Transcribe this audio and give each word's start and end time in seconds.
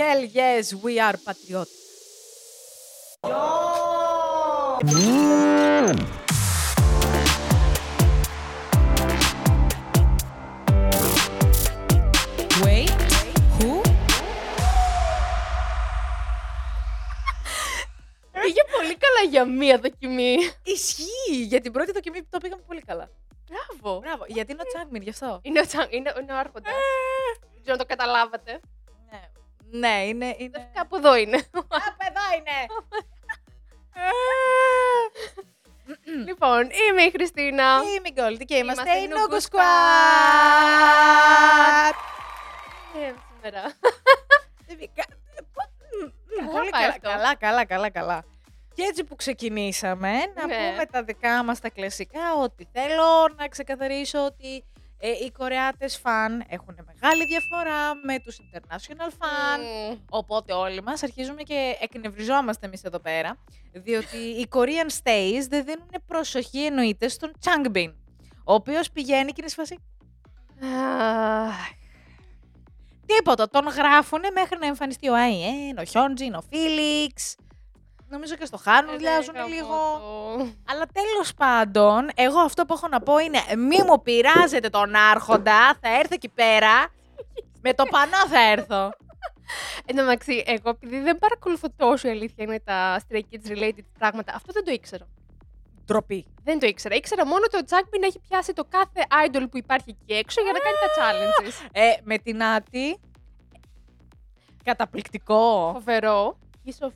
Hell 0.00 0.24
yes, 0.24 0.72
we 0.84 0.98
are 0.98 1.18
patriotic. 1.26 1.76
Wait, 12.64 12.90
who? 13.56 13.82
Πήγε 18.32 18.62
πολύ 18.76 18.96
καλά 18.96 19.22
για 19.30 19.44
μία 19.44 19.78
δοκιμή. 19.78 20.36
Ισχύει, 20.62 21.04
για 21.28 21.60
την 21.60 21.72
πρώτη 21.72 21.92
δοκιμή 21.92 22.22
το 22.22 22.38
πήγαμε 22.38 22.62
πολύ 22.66 22.80
καλά. 22.80 23.10
Μπράβο. 23.48 24.00
Μπράβο, 24.00 24.24
γιατί 24.26 24.52
είναι 24.52 24.62
ο 24.62 24.66
Τσάγμιν, 24.66 25.02
γι' 25.02 25.10
αυτό. 25.10 25.38
Είναι 25.42 25.60
ο, 25.60 25.66
Τσαν, 25.66 25.86
είναι, 25.90 26.12
είναι 26.20 26.32
ο 26.32 26.36
άρχοντας. 26.38 26.72
Δεν 27.40 27.60
ξέρω 27.62 27.72
αν 27.72 27.78
το 27.78 27.84
καταλάβατε. 27.86 28.60
Ναι, 29.10 29.20
ναι 29.70 30.04
είναι... 30.06 30.34
είναι... 30.38 30.70
Κάπου 30.74 30.96
εδώ 30.96 31.16
είναι. 31.16 31.36
Απ' 31.52 32.02
εδώ 32.08 32.22
είναι! 32.36 32.66
λοιπόν, 36.26 36.60
είμαι 36.62 37.02
η 37.02 37.10
Χριστίνα. 37.10 37.80
Και 37.82 37.88
είμαι 37.90 38.08
η 38.08 38.12
Γκόλτη 38.14 38.44
και 38.44 38.56
είμαστε 38.56 38.82
Είμαστε 38.82 38.98
η 38.98 39.02
η 39.04 39.08
Νούγκο 39.08 39.22
Νούγκο 39.22 39.36
Squad. 39.36 39.60
Ε, 43.00 43.12
σήμερα. 43.36 43.62
Μμ, 46.42 46.46
Πολύ 46.50 46.70
πάει 46.70 46.82
καλά, 46.82 46.88
αυτό. 46.92 47.08
καλά, 47.10 47.34
καλά, 47.36 47.64
καλά, 47.64 47.90
καλά. 47.90 48.24
Και 48.74 48.82
έτσι 48.82 49.04
που 49.04 49.16
ξεκινήσαμε, 49.16 50.10
να 50.10 50.46
Ναι. 50.46 50.54
πούμε 50.70 50.86
τα 50.86 51.02
δικά 51.02 51.44
μας 51.44 51.60
τα 51.60 51.70
κλασικά, 51.70 52.34
ότι 52.42 52.68
θέλω 52.72 53.34
να 53.36 53.48
ξεκαθαρίσω 53.48 54.24
ότι 54.24 54.64
ε, 55.02 55.08
οι 55.08 55.30
Κορεάτες 55.30 55.96
φαν 55.96 56.44
έχουν 56.48 56.76
μεγάλη 56.86 57.24
διαφορά 57.24 57.94
με 57.94 58.18
τους 58.18 58.38
international 58.40 59.08
fan. 59.08 59.58
Μμμ. 59.58 59.98
Οπότε 60.10 60.52
όλοι 60.52 60.82
μας 60.82 61.02
αρχίζουμε 61.02 61.42
και 61.42 61.76
εκνευριζόμαστε 61.80 62.66
εμείς 62.66 62.82
εδώ 62.82 62.98
πέρα, 62.98 63.36
διότι 63.72 64.16
οι 64.16 64.46
Korean 64.50 64.90
stays 65.02 65.46
δεν 65.48 65.64
δίνουν 65.64 65.90
προσοχή 66.06 66.64
εννοείται 66.64 67.08
στον 67.08 67.32
Changbin, 67.44 67.92
ο 68.44 68.54
οποίος 68.54 68.90
πηγαίνει 68.90 69.32
και 69.32 69.36
είναι 69.40 69.48
σε 69.48 69.54
φάση 69.54 69.78
Αχ, 70.62 71.70
τίποτα, 73.06 73.48
τον 73.48 73.66
γράφουνε 73.66 74.30
μέχρι 74.30 74.58
να 74.58 74.66
εμφανιστεί 74.66 75.08
ο 75.08 75.14
Αϊέν, 75.14 75.78
ο 75.78 75.84
Χιόντζιν, 75.84 76.34
ο 76.34 76.42
Φίλιξ. 76.50 77.36
Νομίζω 78.10 78.34
και 78.36 78.44
στο 78.44 78.56
Χάνου 78.56 78.90
βουλιάζουν 78.92 79.34
ρε, 79.36 79.42
λίγο. 79.42 79.66
γαμώτο. 79.68 80.52
Αλλά 80.70 80.86
τέλος 80.92 81.34
πάντων, 81.36 82.08
εγώ 82.14 82.38
αυτό 82.38 82.64
που 82.64 82.72
έχω 82.74 82.88
να 82.88 83.00
πω 83.00 83.18
είναι 83.18 83.38
μη 83.56 83.82
μου 83.86 84.02
πειράζετε 84.02 84.68
τον 84.68 84.94
άρχοντα, 84.94 85.74
θα 85.80 85.88
έρθω 85.98 86.14
εκεί 86.14 86.28
πέρα, 86.28 86.86
με 87.60 87.74
το 87.74 87.84
πανό 87.90 88.26
θα 88.28 88.40
έρθω. 88.50 88.92
Εν 89.86 89.96
τω 89.96 90.02
μεταξύ, 90.02 90.42
εγώ 90.46 90.70
επειδή 90.70 91.00
δεν 91.00 91.18
παρακολουθώ 91.18 91.68
τόσο 91.76 92.08
η 92.08 92.10
αλήθεια 92.10 92.44
είναι 92.44 92.60
τα 92.60 93.00
Stray 93.00 93.20
Kids 93.20 93.50
related 93.50 93.84
πράγματα, 93.98 94.32
αυτό 94.34 94.52
δεν 94.52 94.64
το 94.64 94.70
ήξερα. 94.72 95.06
Ντροπή. 95.84 96.26
Δεν 96.42 96.58
το 96.58 96.66
ήξερα. 96.66 96.94
Ήξερα 96.94 97.26
μόνο 97.26 97.40
ότι 97.44 97.56
ο 97.56 97.64
Τζάκμπιν 97.64 98.02
έχει 98.02 98.18
πιάσει 98.28 98.52
το 98.52 98.64
κάθε 98.68 99.06
idol 99.26 99.44
που 99.50 99.56
υπάρχει 99.56 99.84
εκεί 99.88 100.18
έξω 100.18 100.40
για 100.42 100.52
να 100.52 100.58
κάνει 100.58 100.76
τα 100.86 101.02
challenges. 101.02 101.68
Ε, 101.72 102.00
με 102.02 102.18
την 102.18 102.42
Άτη, 102.42 103.00
καταπληκτικό. 104.64 105.70
Φοβερό. 105.72 106.38
Piece 106.64 106.86
of 106.86 106.90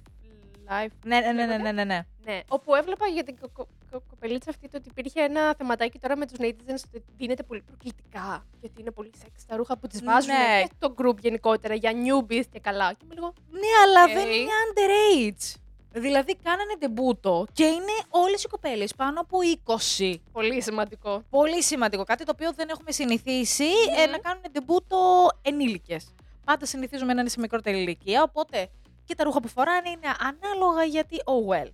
life. 0.68 0.90
Ναι, 1.04 1.20
ναι, 1.20 1.32
ναι, 1.32 1.46
ναι, 1.46 1.56
ναι, 1.56 1.72
ναι, 1.72 1.84
ναι. 1.84 2.00
Ναι, 2.24 2.40
όπου 2.48 2.74
έβλεπα 2.74 3.06
για 3.06 3.24
την 3.24 3.36
κο- 3.40 3.48
κο- 3.52 3.68
κο- 3.90 4.02
κοπελίτσα 4.10 4.50
αυτή 4.50 4.68
το 4.68 4.76
ότι 4.76 4.88
υπήρχε 4.88 5.20
ένα 5.20 5.54
θεματάκι 5.58 5.98
τώρα 5.98 6.16
με 6.16 6.26
τους 6.26 6.36
netizens 6.40 6.82
ότι 6.94 7.04
δίνεται 7.16 7.42
πολύ 7.42 7.62
προκλητικά. 7.62 8.46
Γιατί 8.60 8.80
είναι 8.80 8.90
πολύ 8.90 9.10
σεξ 9.22 9.46
τα 9.46 9.56
ρούχα 9.56 9.78
που 9.78 9.86
τις 9.86 10.02
βάζουν 10.04 10.34
Ναι. 10.34 10.62
και 10.62 10.68
το 10.78 10.94
group 10.98 11.18
γενικότερα 11.18 11.74
για 11.74 11.92
newbies 11.92 12.42
και 12.52 12.60
καλά. 12.60 12.92
Και 12.92 12.98
είμαι 13.04 13.14
λίγο, 13.14 13.32
Ναι, 13.50 13.58
αλλά 13.86 14.02
Οκ. 14.04 14.10
δεν 14.12 14.30
είναι 14.30 14.50
underage. 14.66 15.54
Δηλαδή 15.96 16.36
κάνανε 16.42 16.74
ντεμπούτο 16.78 17.46
και 17.52 17.64
είναι 17.64 17.92
όλες 18.08 18.42
οι 18.44 18.48
κοπέλες 18.48 18.94
πάνω 18.94 19.20
από 19.20 19.38
20. 19.64 20.14
πολύ 20.32 20.62
σημαντικό. 20.62 21.22
Πολύ 21.30 21.62
σημαντικό. 21.62 22.04
Κάτι 22.04 22.24
το 22.24 22.30
οποίο 22.34 22.52
δεν 22.52 22.68
έχουμε 22.68 22.92
συνηθίσει 22.92 23.64
Μμμ. 23.64 23.98
ε, 23.98 24.06
να 24.06 24.18
κάνουν 24.18 24.42
ντεμπούτο 24.52 25.28
ενήλικες. 25.42 26.14
Πάντα 26.44 26.66
συνηθίζουμε 26.66 27.12
να 27.14 27.20
είναι 27.20 27.28
σε 27.30 27.40
μικρότερη 27.40 27.78
ηλικία, 27.78 28.22
οπότε 28.22 28.68
και 29.04 29.14
τα 29.14 29.24
ρούχα 29.24 29.40
που 29.40 29.48
φοράνε 29.48 29.88
είναι 29.88 30.14
ανάλογα 30.18 30.84
γιατί 30.84 31.16
oh 31.24 31.54
well. 31.54 31.70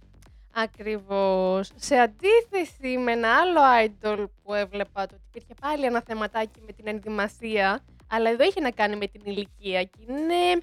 Ακριβώς. 0.55 1.71
Σε 1.75 1.97
αντίθεση 1.97 2.99
με 2.99 3.13
ένα 3.13 3.29
άλλο 3.37 3.61
idol 3.85 4.25
που 4.43 4.55
έβλεπα 4.55 5.07
το 5.07 5.15
ότι 5.15 5.23
υπήρχε 5.29 5.55
πάλι 5.61 5.85
ένα 5.85 6.03
θεματάκι 6.07 6.61
με 6.67 6.73
την 6.73 6.87
ενδυμασία, 6.89 7.81
αλλά 8.11 8.31
εδώ 8.31 8.45
είχε 8.45 8.61
να 8.61 8.71
κάνει 8.71 8.97
με 8.97 9.07
την 9.07 9.21
ηλικία 9.25 9.83
και 9.83 9.99
είναι 10.09 10.59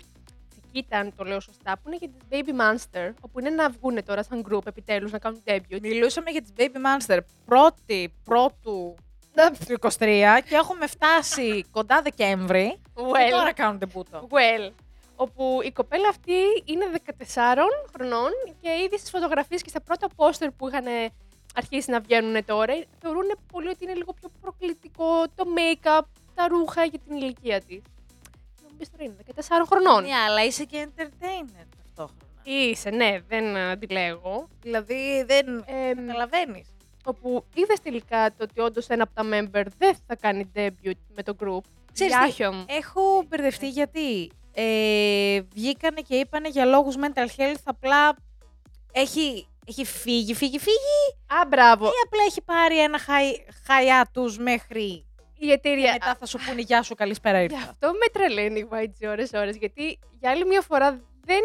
τσικίτα 0.49 0.97
αν 0.97 1.13
το 1.15 1.23
λέω 1.23 1.39
σωστά, 1.39 1.77
που 1.77 1.89
είναι 1.89 1.97
για 1.99 2.09
τις 2.09 2.21
Baby 2.31 2.61
Monster, 2.61 3.13
όπου 3.21 3.39
είναι 3.39 3.49
να 3.49 3.69
βγουν 3.69 4.03
τώρα 4.05 4.23
σαν 4.23 4.45
group 4.49 4.65
επιτέλους 4.67 5.11
να 5.11 5.19
κάνουν 5.19 5.41
debut. 5.45 5.79
Μιλούσαμε 5.81 6.29
για 6.31 6.41
τις 6.41 6.51
Baby 6.57 7.07
Monster 7.07 7.19
πρώτη, 7.45 8.13
πρώτου 8.23 8.95
του 9.67 9.77
23 9.79 9.89
και 10.49 10.55
έχουμε 10.55 10.87
φτάσει 10.87 11.65
κοντά 11.71 12.01
Δεκέμβρη 12.01 12.77
και 12.95 13.01
Well, 13.03 13.31
τώρα 13.31 13.53
κάνουν 13.53 13.79
τεμπούτο. 13.79 14.27
well. 14.31 14.71
Όπου 15.19 15.59
η 15.63 15.71
κοπέλα 15.71 16.09
αυτή 16.09 16.33
είναι 16.65 16.85
14 17.05 17.13
χρονών 17.95 18.29
και 18.61 18.69
ήδη 18.85 18.97
στις 18.97 19.09
φωτογραφίες 19.09 19.61
και 19.61 19.69
στα 19.69 19.81
πρώτα 19.81 20.07
πόστερ 20.15 20.51
που 20.51 20.67
είχαν 20.67 20.85
αρχίσει 21.55 21.91
να 21.91 21.99
βγαίνουν 21.99 22.45
τώρα, 22.45 22.73
θεωρούν 22.99 23.25
πολύ 23.51 23.67
ότι 23.67 23.83
είναι 23.83 23.93
λίγο 23.93 24.13
πιο 24.13 24.29
προκλητικό 24.41 25.23
το 25.35 25.43
make-up, 25.57 26.01
τα 26.35 26.47
ρούχα 26.47 26.83
για 26.83 26.99
την 26.99 27.15
ηλικία 27.15 27.59
της. 27.61 27.81
Και 28.55 28.61
Νομίζω 28.63 28.91
τώρα 28.91 29.03
είναι 29.03 29.15
14 29.35 29.65
χρονών. 29.69 30.03
Ναι, 30.03 30.13
αλλά 30.13 30.43
είσαι 30.45 30.63
και 30.63 30.87
entertainer 30.87 31.65
ταυτόχρονα. 31.77 32.21
Είσαι, 32.43 32.89
ναι, 32.89 33.19
δεν 33.27 33.55
ε, 33.55 33.71
αντιλέγω. 33.71 34.47
Δηλαδή 34.61 35.23
δεν 35.27 35.47
Ε, 35.65 35.93
καταλαβαίνεις. 35.95 36.67
όπου 37.05 37.45
είδες 37.53 37.79
τελικά 37.81 38.29
το 38.37 38.43
ότι 38.43 38.59
όντως 38.59 38.87
ένα 38.87 39.03
από 39.03 39.13
τα 39.13 39.23
member 39.23 39.63
δεν 39.77 39.95
θα 40.07 40.15
κάνει 40.15 40.51
debut 40.55 40.91
με 41.15 41.23
το 41.23 41.35
group. 41.39 41.61
Ξέρεις 41.93 42.13
τι, 42.13 42.19
Γιάχιομ. 42.19 42.63
Έχω 42.67 43.23
μπερδευτεί 43.27 43.69
γιατί 43.69 44.31
ε, 44.59 45.41
βγήκανε 45.53 46.01
και 46.01 46.15
είπανε 46.15 46.47
για 46.49 46.65
λόγους 46.65 46.95
mental 46.97 47.27
health 47.41 47.61
απλά 47.63 48.15
έχει, 48.91 49.47
έχει 49.67 49.85
φύγει, 49.85 50.33
φύγει, 50.33 50.59
φύγει 50.59 51.37
Α, 51.41 51.45
μπράβο. 51.47 51.85
ή 51.85 51.89
απλά 52.05 52.21
έχει 52.27 52.41
πάρει 52.41 52.79
ένα 52.79 52.99
χαϊ, 52.99 53.45
χαϊά 53.67 54.09
τους 54.13 54.37
μέχρι 54.37 55.05
Η 55.39 55.45
και 55.45 55.51
εταιρεία. 55.51 55.91
μετά 55.91 56.15
θα 56.19 56.25
σου 56.25 56.39
πούνε 56.47 56.61
γεια 56.61 56.81
σου, 56.81 56.95
καλησπέρα 56.95 57.37
Γι' 57.43 57.53
ήρθα. 57.53 57.69
αυτό 57.69 57.87
με 57.91 58.05
τρελαίνει 58.11 58.59
η 58.59 58.67
YG 58.71 59.07
ώρες 59.09 59.31
ώρες, 59.33 59.55
γιατί 59.57 59.99
για 60.19 60.31
άλλη 60.31 60.45
μια 60.45 60.61
φορά 60.61 60.91
δεν 61.25 61.41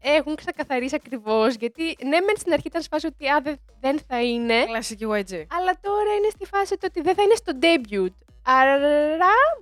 έχουν 0.00 0.34
ξεκαθαρίσει 0.34 0.94
ακριβώς, 0.94 1.54
γιατί 1.54 1.82
ναι 2.04 2.20
μεν 2.20 2.36
στην 2.36 2.52
αρχή 2.52 2.66
ήταν 2.66 2.82
σε 2.82 2.88
φάση 2.90 3.06
ότι 3.06 3.28
α, 3.28 3.40
δεν, 3.42 3.56
δεν 3.80 4.00
θα 4.08 4.22
είναι, 4.22 4.64
Κλασική 4.64 5.04
YG. 5.08 5.32
αλλά 5.58 5.72
τώρα 5.80 6.14
είναι 6.18 6.28
στη 6.30 6.46
φάση 6.46 6.76
το 6.76 6.86
ότι 6.86 7.00
δεν 7.00 7.14
θα 7.14 7.22
είναι 7.22 7.34
στο 7.34 7.52
debut. 7.60 8.14
Άρα 8.46 8.78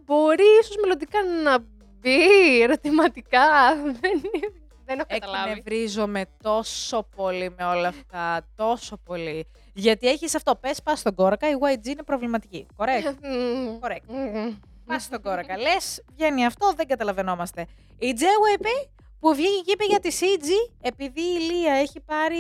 μπορεί 0.05 0.45
ίσως 0.61 0.77
μελλοντικά 0.81 1.19
να 1.43 1.59
μπει 2.03 2.61
ερωτηματικά, 2.63 3.75
δεν, 4.01 4.21
δεν 4.85 4.99
έχω 4.99 5.09
καταλάβει. 5.09 5.51
Εκνευρίζομαι 5.51 6.25
τόσο 6.43 7.09
πολύ 7.17 7.55
με 7.59 7.65
όλα 7.65 7.89
αυτά, 7.89 8.47
τόσο 8.55 8.97
πολύ. 8.97 9.47
Γιατί 9.75 10.09
έχεις 10.09 10.35
αυτό, 10.35 10.55
πες 10.55 10.83
πας 10.83 10.99
στον 10.99 11.15
κόρακα, 11.15 11.49
η 11.51 11.53
YG 11.61 11.87
είναι 11.87 12.03
προβληματική. 12.03 12.67
Correct. 12.77 13.15
Μμμ. 13.23 13.79
Correct. 13.81 14.07
Μμμ. 14.07 14.55
Πας 14.87 15.03
στον 15.03 15.23
κόρακα. 15.23 15.59
Λες, 15.59 16.05
βγαίνει 16.13 16.47
αυτό, 16.47 16.73
δεν 16.77 16.87
καταλαβαίνόμαστε. 16.87 17.67
Η 17.99 18.15
JYP 18.19 18.67
που 19.23 19.35
βγήκε 19.35 19.61
και 19.65 19.73
είπε 19.73 19.85
για 19.85 19.99
τη 20.01 20.17
CG, 20.21 20.73
επειδή 20.81 21.21
η 21.21 21.39
Λία 21.39 21.73
έχει 21.75 22.01
πάρει 22.01 22.39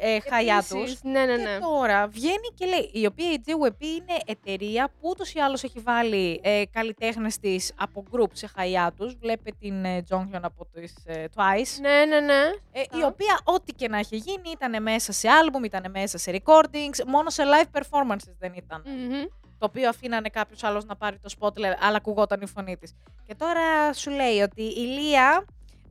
ε, 0.00 0.20
χαϊά 0.30 0.64
του. 0.68 0.76
Επίσης, 0.76 1.02
Ναι, 1.02 1.24
ναι, 1.24 1.36
ναι. 1.36 1.52
Και 1.54 1.58
τώρα 1.60 2.06
βγαίνει 2.08 2.48
και 2.54 2.66
λέει, 2.66 2.90
η 2.92 3.06
οποία 3.06 3.32
η 3.32 3.40
JYP 3.46 3.82
είναι 3.82 4.18
εταιρεία 4.26 4.88
που 4.88 5.08
ούτως 5.08 5.32
ή 5.32 5.38
άλλως 5.38 5.62
έχει 5.62 5.80
βάλει 5.80 6.40
ε, 6.42 6.62
καλλιτέχνες 6.72 7.38
της 7.38 7.72
από 7.76 8.04
group 8.12 8.28
σε 8.32 8.46
χαϊά 8.46 8.92
τους. 8.96 9.14
Βλέπετε 9.14 9.56
την 9.60 9.84
ε, 9.84 10.02
Jonghyun 10.10 10.40
από 10.42 10.66
τις 10.72 10.94
ε, 11.06 11.24
Twice. 11.36 11.80
Ναι, 11.80 12.04
ναι, 12.04 12.20
ναι. 12.20 12.40
Ε, 12.72 12.80
η 12.80 12.86
Σωστά. 12.92 13.06
οποία 13.06 13.40
ό,τι 13.44 13.72
και 13.72 13.88
να 13.88 13.98
έχει 13.98 14.16
γίνει 14.16 14.50
ήταν 14.52 14.82
μέσα 14.82 15.12
σε 15.12 15.28
album, 15.28 15.64
ήταν 15.64 15.90
μέσα 15.90 16.18
σε 16.18 16.40
recordings, 16.44 17.04
μόνο 17.06 17.30
σε 17.30 17.42
live 17.46 17.78
performances 17.80 18.32
δεν 18.38 18.52
ήταν 18.56 18.82
Μμμ. 18.86 19.22
το 19.58 19.66
οποίο 19.66 19.88
αφήνανε 19.88 20.28
κάποιος 20.28 20.64
άλλος 20.64 20.84
να 20.84 20.96
πάρει 20.96 21.18
το 21.18 21.30
spotlight, 21.38 21.76
αλλά 21.80 21.96
ακουγόταν 21.96 22.40
η 22.40 22.46
φωνή 22.46 22.76
της. 22.76 22.94
Και 23.26 23.34
τώρα 23.34 23.92
σου 23.92 24.10
λέει 24.10 24.40
ότι 24.40 24.62
η 24.62 24.80
Λία 24.86 25.44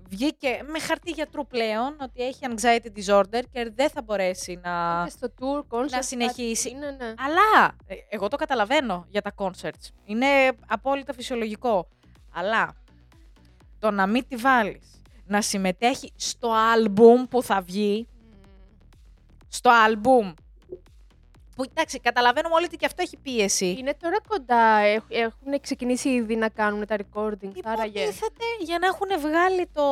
βγήκε 0.09 0.59
με 0.71 0.79
χαρτί 0.79 1.11
γιατρού 1.11 1.47
πλέον 1.47 1.95
ότι 2.01 2.23
έχει 2.23 2.39
anxiety 2.41 2.87
disorder 2.99 3.41
και 3.51 3.71
δεν 3.75 3.89
θα 3.89 4.01
μπορέσει 4.01 4.59
να. 4.63 5.03
Και 5.05 5.09
στο 5.11 5.27
tour, 5.39 5.77
concert, 5.77 5.89
να 5.89 6.01
συνεχίσει. 6.01 6.71
κάτι, 6.71 6.85
Ναι, 6.85 6.91
ναι. 6.91 7.13
Αλλά 7.17 7.75
ε, 7.87 7.95
εγώ 8.09 8.27
το 8.27 8.35
καταλαβαίνω 8.35 9.05
για 9.09 9.21
τα 9.21 9.33
concerts. 9.35 9.89
Είναι 10.05 10.27
απόλυτα 10.67 11.13
φυσιολογικό. 11.13 11.87
Αλλά 12.33 12.75
το 13.79 13.91
να 13.91 14.07
μην 14.07 14.27
τη 14.27 14.35
βάλεις 14.35 15.01
να 15.25 15.41
συμμετέχει 15.41 16.11
στο 16.15 16.51
album 16.75 17.29
που 17.29 17.43
θα 17.43 17.61
βγει, 17.61 18.07
στο 19.47 19.71
album 19.87 20.33
Που 21.59 21.65
εντάξει, 21.69 21.99
καταλαβαίνουμε 21.99 22.55
όλοι 22.55 22.65
ότι 22.65 22.77
και 22.77 22.85
αυτό 22.85 23.01
έχει 23.01 23.17
πίεση. 23.17 23.75
Είναι 23.79 23.93
τώρα 24.01 24.17
κοντά. 24.27 24.77
έχ- 24.77 25.03
Έχουν 25.09 25.59
ξεκινήσει 25.61 26.09
ήδη 26.09 26.35
να 26.35 26.49
κάνουν 26.49 26.85
τα 26.85 26.95
recording. 26.97 27.51
Άραγε. 27.63 27.99
Υποτίθεται 27.99 28.43
για 28.59 28.79
να 28.79 28.85
έχουν 28.87 29.07
βγάλει 29.19 29.67
το... 29.73 29.83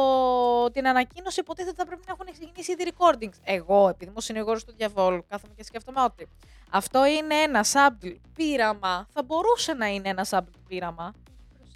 την 0.71 0.87
ανακοίνωση, 0.87 1.39
υποτίθεται 1.39 1.75
θα 1.77 1.85
πρέπει 1.85 2.01
να 2.07 2.13
έχουν 2.13 2.33
ξεκινήσει 2.33 2.71
ήδη 2.71 2.91
recordings. 2.97 3.37
Εγώ, 3.43 3.87
επειδή 3.89 4.03
είμαι 4.05 4.13
ο 4.17 4.21
συνηγόρο 4.21 4.59
του 4.59 4.73
διαβόλου, 4.77 5.25
κάθομαι 5.29 5.53
και 5.57 5.63
σκέφτομαι 5.63 6.01
ότι 6.01 6.27
αυτό 6.69 7.05
είναι 7.05 7.35
ένα 7.35 7.65
sample 7.73 8.15
πείραμα. 8.35 9.07
Θα 9.13 9.23
μπορούσε 9.23 9.73
να 9.73 9.85
είναι 9.87 10.09
ένα 10.09 10.25
sample 10.29 10.57
πείραμα. 10.67 11.13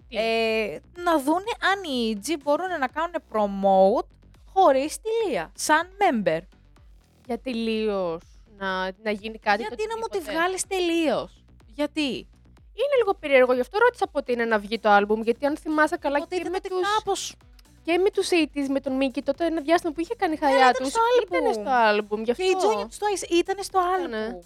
Τι; 0.09 0.17
Ε, 0.17 0.79
να 1.03 1.19
δούνε 1.19 1.51
αν 1.71 1.83
οι 1.83 2.19
EG 2.25 2.35
μπορούν 2.43 2.67
να 2.79 2.88
κάνουν 2.88 3.15
promote 3.31 4.07
χωρίς 4.53 4.95
τη 5.01 5.09
Λία, 5.29 5.51
σαν 5.55 5.88
member. 5.97 6.39
Για 7.25 7.39
τελείω 7.39 8.19
να, 8.62 8.69
να 9.04 9.12
γίνει 9.12 9.38
κάτι. 9.40 9.62
Γιατί 9.62 9.75
το 9.84 9.90
να 9.90 9.96
μου 9.98 10.06
τη 10.12 10.18
οτιδήποτε. 10.18 10.38
βγάλεις 10.38 10.62
τελείως; 10.68 11.44
Γιατί; 11.68 12.10
Είναι 12.81 12.96
λίγο 12.98 13.13
περίεργο, 13.13 13.54
γι' 13.54 13.60
αυτό 13.60 13.78
ρώτησα 13.78 14.08
πότε 14.08 14.31
είναι 14.31 14.46
να 14.46 14.60
βγει 14.60 14.80
το 14.80 14.90
άλμπουμ. 14.90 15.22
Γιατί 15.22 15.46
αν 15.46 15.58
θυμάσαι 15.58 15.98
καλά 15.98 16.18
και 16.18 16.24
Υποτίθεται 16.36 16.50
με, 16.50 16.56
ότι 16.56 16.69
τους, 16.69 16.96
κάπως 16.96 17.36
και 17.84 17.98
με 17.98 18.10
τους 18.10 18.30
80's, 18.31 18.68
με 18.69 18.80
τον 18.80 18.94
Μίκη, 18.96 19.22
τότε 19.22 19.46
ένα 19.46 19.62
διάστημα 19.62 19.94
που 19.94 20.00
είχε 20.02 20.16
κάνει 20.18 20.34
ήταν 20.34 20.50
χαλιά 20.50 20.74
τους. 20.74 20.88
στο 20.90 21.00
Ήταν 21.25 21.46
άλμπουμ. 21.46 21.63
στο 21.63 21.72
άλμπουμ. 21.74 22.22
Γι' 22.24 22.31
αυτό. 22.31 22.44
Και 22.44 22.50
η 22.50 22.56
Junior 22.62 22.84
Twice 22.84 23.31
ήταν 23.31 23.58
στο 23.63 23.80
Ήτανε. 24.00 24.18
άλμπου. 24.25 24.44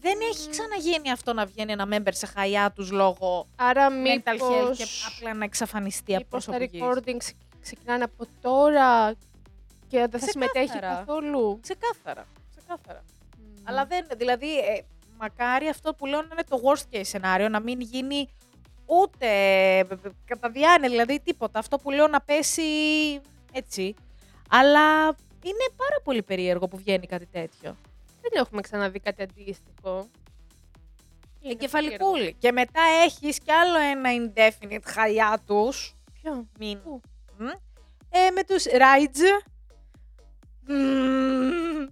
Δεν 0.00 0.18
έχει 0.30 0.48
ξαναγίνει 0.50 1.10
αυτό 1.10 1.32
να 1.32 1.44
βγαίνει 1.46 1.72
ένα 1.72 1.86
member 1.92 2.08
σε 2.10 2.26
χαϊά 2.26 2.72
τους 2.72 2.90
λόγω 2.90 3.46
Άρα 3.56 3.88
mental 3.90 4.28
health 4.28 4.58
μήπως, 4.60 4.76
και 4.78 4.84
απλά 5.16 5.34
να 5.34 5.44
εξαφανιστεί 5.44 6.14
από 6.16 6.24
μήπως 6.24 6.44
τα 6.44 6.50
προσωπικής. 6.52 6.80
recordings 6.82 7.30
ξεκινάνε 7.62 8.04
από 8.04 8.26
τώρα 8.40 9.12
και 9.88 10.06
δεν 10.10 10.20
θα 10.20 10.26
συμμετέχει 10.26 10.68
Ξεκάθαρα. 10.68 10.94
καθόλου; 11.06 11.58
Ξεκάθαρα. 11.62 12.26
Ξεκάθαρα. 12.66 13.04
Μμμ. 13.38 13.62
Αλλά 13.64 13.86
δεν, 13.86 14.06
δηλαδή, 14.16 14.58
ε, 14.58 14.80
μακάρι 15.18 15.68
αυτό 15.68 15.94
που 15.94 16.06
λέω 16.06 16.20
να 16.20 16.28
είναι 16.32 16.44
το 16.48 16.60
worst 16.64 16.96
case 16.96 17.00
σενάριο, 17.04 17.48
να 17.48 17.60
μην 17.60 17.80
γίνει 17.80 18.28
ούτε 18.86 19.26
ε, 19.78 19.84
κατά 20.24 20.50
διάνοια, 20.50 20.88
δηλαδή 20.88 21.20
τίποτα. 21.20 21.58
Αυτό 21.58 21.78
που 21.78 21.90
λέω 21.90 22.06
να 22.06 22.20
πέσει 22.20 22.62
έτσι. 23.52 23.94
Αλλά 24.48 25.06
είναι 25.42 25.66
πάρα 25.76 26.00
πολύ 26.04 26.22
περίεργο 26.22 26.68
που 26.68 26.76
βγαίνει 26.76 27.06
κάτι 27.06 27.26
τέτοιο. 27.26 27.76
Δεν 28.20 28.32
έχουμε 28.32 28.60
ξαναδεί 28.60 29.00
κάτι 29.00 29.22
αντίστοιχο. 29.22 30.08
Είναι 31.40 31.52
Εγκεφαλικούλη. 31.52 32.36
Και 32.38 32.52
μετά 32.52 32.80
έχεις 33.04 33.38
κι 33.38 33.52
άλλο 33.52 33.78
ένα 33.78 34.10
indefinite 34.18 34.84
χαλιά 34.84 35.42
τους. 35.46 35.96
Ποιο; 36.12 36.48
Μην. 36.58 36.82
Πού; 36.82 37.00
Μμ. 37.38 37.46
Ε, 38.10 38.30
με 38.30 38.44
τους 38.44 38.64
Rides. 38.64 39.48
Μμμ. 40.66 41.86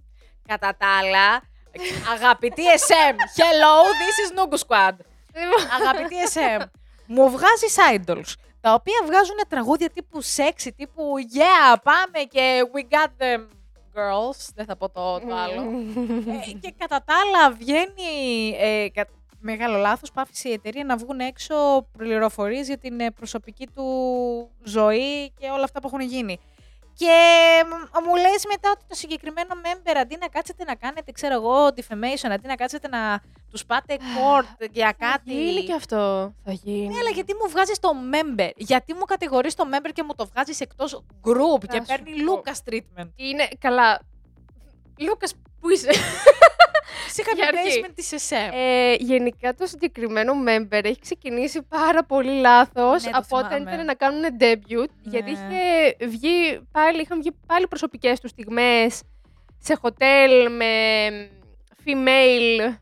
Κατά 0.47 0.75
τα 0.77 0.87
άλλα, 0.97 1.41
αγαπητή 2.13 2.61
SM, 2.87 3.13
hello, 3.39 3.73
this 4.01 4.17
is 4.23 4.29
Nugu 4.37 4.57
Squad. 4.67 4.95
Αγαπητή 5.81 6.15
SM, 6.33 6.61
μου 7.07 7.29
βγάζεις 7.29 7.75
idols, 7.95 8.33
τα 8.61 8.73
οποία 8.73 8.95
βγάζουν 9.05 9.35
τραγούδια 9.47 9.89
τύπου 9.89 10.23
sexy, 10.23 10.69
τύπου 10.75 11.03
yeah, 11.35 11.75
πάμε 11.83 12.19
και 12.31 12.61
we 12.73 12.79
got 12.79 13.07
them 13.23 13.47
girls, 13.95 14.49
δεν 14.55 14.65
θα 14.65 14.75
πω 14.75 14.89
το, 14.89 15.19
το 15.19 15.35
άλλο. 15.35 15.61
Ε, 16.47 16.51
και 16.61 16.73
κατά 16.77 17.03
τα 17.05 17.13
άλλα 17.21 17.51
βγαίνει, 17.51 18.55
ε, 18.59 18.89
κα- 18.89 19.07
μεγάλο 19.39 19.77
λάθος, 19.77 20.11
που 20.11 20.21
άφησε 20.21 20.49
η 20.49 20.53
εταιρεία 20.53 20.83
να 20.83 20.97
βγουν 20.97 21.19
έξω 21.19 21.87
πληροφορίες 21.97 22.67
για 22.67 22.77
την 22.77 22.99
ε, 22.99 23.11
προσωπική 23.11 23.67
του 23.75 23.83
ζωή 24.63 25.29
και 25.39 25.49
όλα 25.49 25.63
αυτά 25.63 25.79
που 25.79 25.87
έχουν 25.87 26.01
γίνει. 26.01 26.39
Και 26.95 27.15
μ, 27.67 28.07
μου 28.07 28.15
λες 28.15 28.45
μετά 28.49 28.69
ότι 28.71 28.83
το 28.87 28.95
συγκεκριμένο 28.95 29.49
member 29.63 29.95
αντί 30.01 30.17
να 30.19 30.27
κάτσετε 30.27 30.63
να 30.63 30.75
κάνετε, 30.75 31.11
ξέρω 31.11 31.33
εγώ, 31.33 31.67
defamation, 31.67 32.29
αντί 32.31 32.47
να 32.47 32.55
κάτσετε 32.55 32.87
να 32.87 33.21
τους 33.51 33.65
πάτε 33.65 33.97
court 33.99 34.67
για 34.71 34.85
Θα 34.85 34.93
κάτι. 35.11 35.33
γίνει 35.33 35.63
και 35.63 35.73
αυτό. 35.73 36.33
Θα 36.45 36.51
γίνει. 36.51 36.87
Ναι, 36.87 36.97
αλλά 36.99 37.09
γιατί 37.09 37.33
μου 37.33 37.49
βγάζεις 37.49 37.79
το 37.79 37.89
member, 38.11 38.49
γιατί 38.55 38.93
μου 38.93 39.05
κατηγορείς 39.05 39.55
το 39.55 39.63
member 39.73 39.89
και 39.93 40.03
μου 40.03 40.15
το 40.15 40.27
βγάζεις 40.27 40.59
εκτός 40.59 41.03
group 41.23 41.65
και 41.69 41.75
σου 41.75 41.85
παίρνει 41.87 42.23
πω. 42.23 42.41
Lucas 42.45 42.69
treatment. 42.71 43.09
Είναι 43.15 43.47
καλά. 43.59 43.99
Λούκας, 44.99 45.33
πού 45.59 45.69
είσαι. 45.69 45.89
Φυσικά 47.13 47.31
Για 47.35 47.47
αρχή. 47.47 47.83
placement 47.85 47.91
της 47.95 48.13
SM. 48.29 48.51
Ε, 48.53 48.93
γενικά 48.99 49.53
το 49.53 49.65
συγκεκριμένο 49.65 50.33
member 50.47 50.79
έχει 50.83 50.99
ξεκινήσει 51.01 51.61
πάρα 51.61 52.03
πολύ 52.03 52.39
λάθος 52.39 53.03
Ναι, 53.03 53.11
το 53.11 53.17
από 53.17 53.37
όταν 53.37 53.49
θυμάμαι. 53.51 53.71
ήταν 53.73 53.85
να 53.85 53.93
κάνουν 53.93 54.21
debut. 54.39 54.89
Γιατί 55.01 55.31
Ναι. 55.31 55.37
είχε 55.37 56.05
βγει 56.07 56.61
πάλι, 56.71 57.01
είχαν 57.01 57.19
βγει 57.19 57.31
πάλι 57.47 57.67
προσωπικές 57.67 58.19
του 58.19 58.27
στιγμές 58.27 59.01
σε 59.57 59.77
hotel 59.81 60.47
με 60.57 60.69
female 61.85 62.73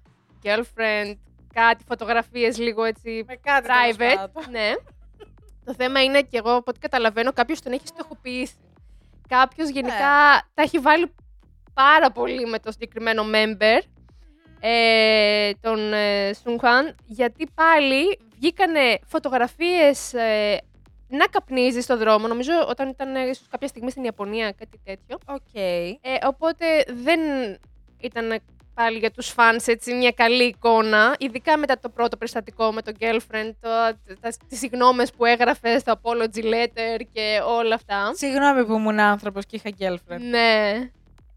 girlfriend, 0.44 1.14
κάτι 1.54 1.84
φωτογραφίες 1.88 2.58
λίγο 2.58 2.84
έτσι 2.84 3.24
Με 3.28 3.36
κάτι 3.36 3.68
τέλος 3.68 3.96
private. 3.98 4.16
πάντων. 4.34 4.52
ναι. 4.52 4.72
το 5.66 5.74
θέμα 5.78 6.04
είναι 6.04 6.22
και 6.22 6.38
εγώ 6.38 6.52
από 6.52 6.64
ό,τι 6.68 6.80
καταλαβαίνω 6.80 7.34
κάποιος 7.34 7.62
τον 7.62 7.72
έχεις 7.72 7.90
στοχοποιήσει. 7.90 8.54
Κάποιος 9.28 9.70
γενικά 9.70 9.98
τα 10.54 10.62
έχει 10.64 10.80
βάλει 10.80 11.14
πάρα 11.74 12.12
πολύ 12.12 12.46
με 12.46 12.60
το 12.60 12.72
συγκεκριμένο 12.72 13.24
member, 13.34 13.82
ε, 14.62 15.52
τον 15.62 15.94
ε, 15.94 16.34
Σουγχάν, 16.34 16.96
γιατί 17.06 17.48
πάλι 17.56 18.20
βγήκανε 18.36 19.00
φωτογραφίες 19.06 20.14
ε, 20.14 20.62
να 21.08 21.26
καπνίζεις 21.26 21.84
στο 21.84 21.98
δρόμο, 21.98 22.28
νομίζω 22.28 22.52
όταν 22.68 22.90
ήταν 22.90 23.16
ε, 23.16 23.22
ίσως 23.22 23.48
κάποια 23.50 23.68
στιγμή 23.68 23.92
στην 23.92 24.04
Ιαπωνία, 24.04 24.52
κάτι 24.52 24.80
τέτοιο. 24.84 25.18
Οκ. 25.26 25.54
Ε, 25.54 25.98
οπότε 26.28 26.66
δεν 27.04 27.20
ήταν 28.00 28.40
πάλι 28.74 28.98
για 28.98 29.12
τους 29.12 29.28
fans 29.28 29.68
έτσι 29.68 29.94
μια 29.94 30.12
καλή 30.12 30.44
εικόνα, 30.44 31.16
ειδικά 31.20 31.58
μετά 31.58 31.80
το 31.80 31.90
πρώτο 31.90 32.18
περιστατικό 32.18 32.72
με 32.72 32.82
το 32.82 32.92
girlfriend, 33.00 33.52
το, 33.60 33.70
τα, 34.22 34.34
τις 34.48 34.60
συγγνώμες 34.60 35.12
που 35.12 35.26
έγραφες 35.26 35.82
στο 35.82 36.00
apology 36.02 36.44
letter 36.44 37.02
και 37.14 37.42
όλα 37.46 37.76
αυτά. 37.76 38.12
Συγγνώμη 38.14 38.66
που 38.66 38.74
ήμουν 38.74 39.00
άνθρωπος 39.00 39.46
και 39.46 39.56
είχα 39.64 39.70
girlfriend. 39.80 40.20
Ναι. 40.30 40.90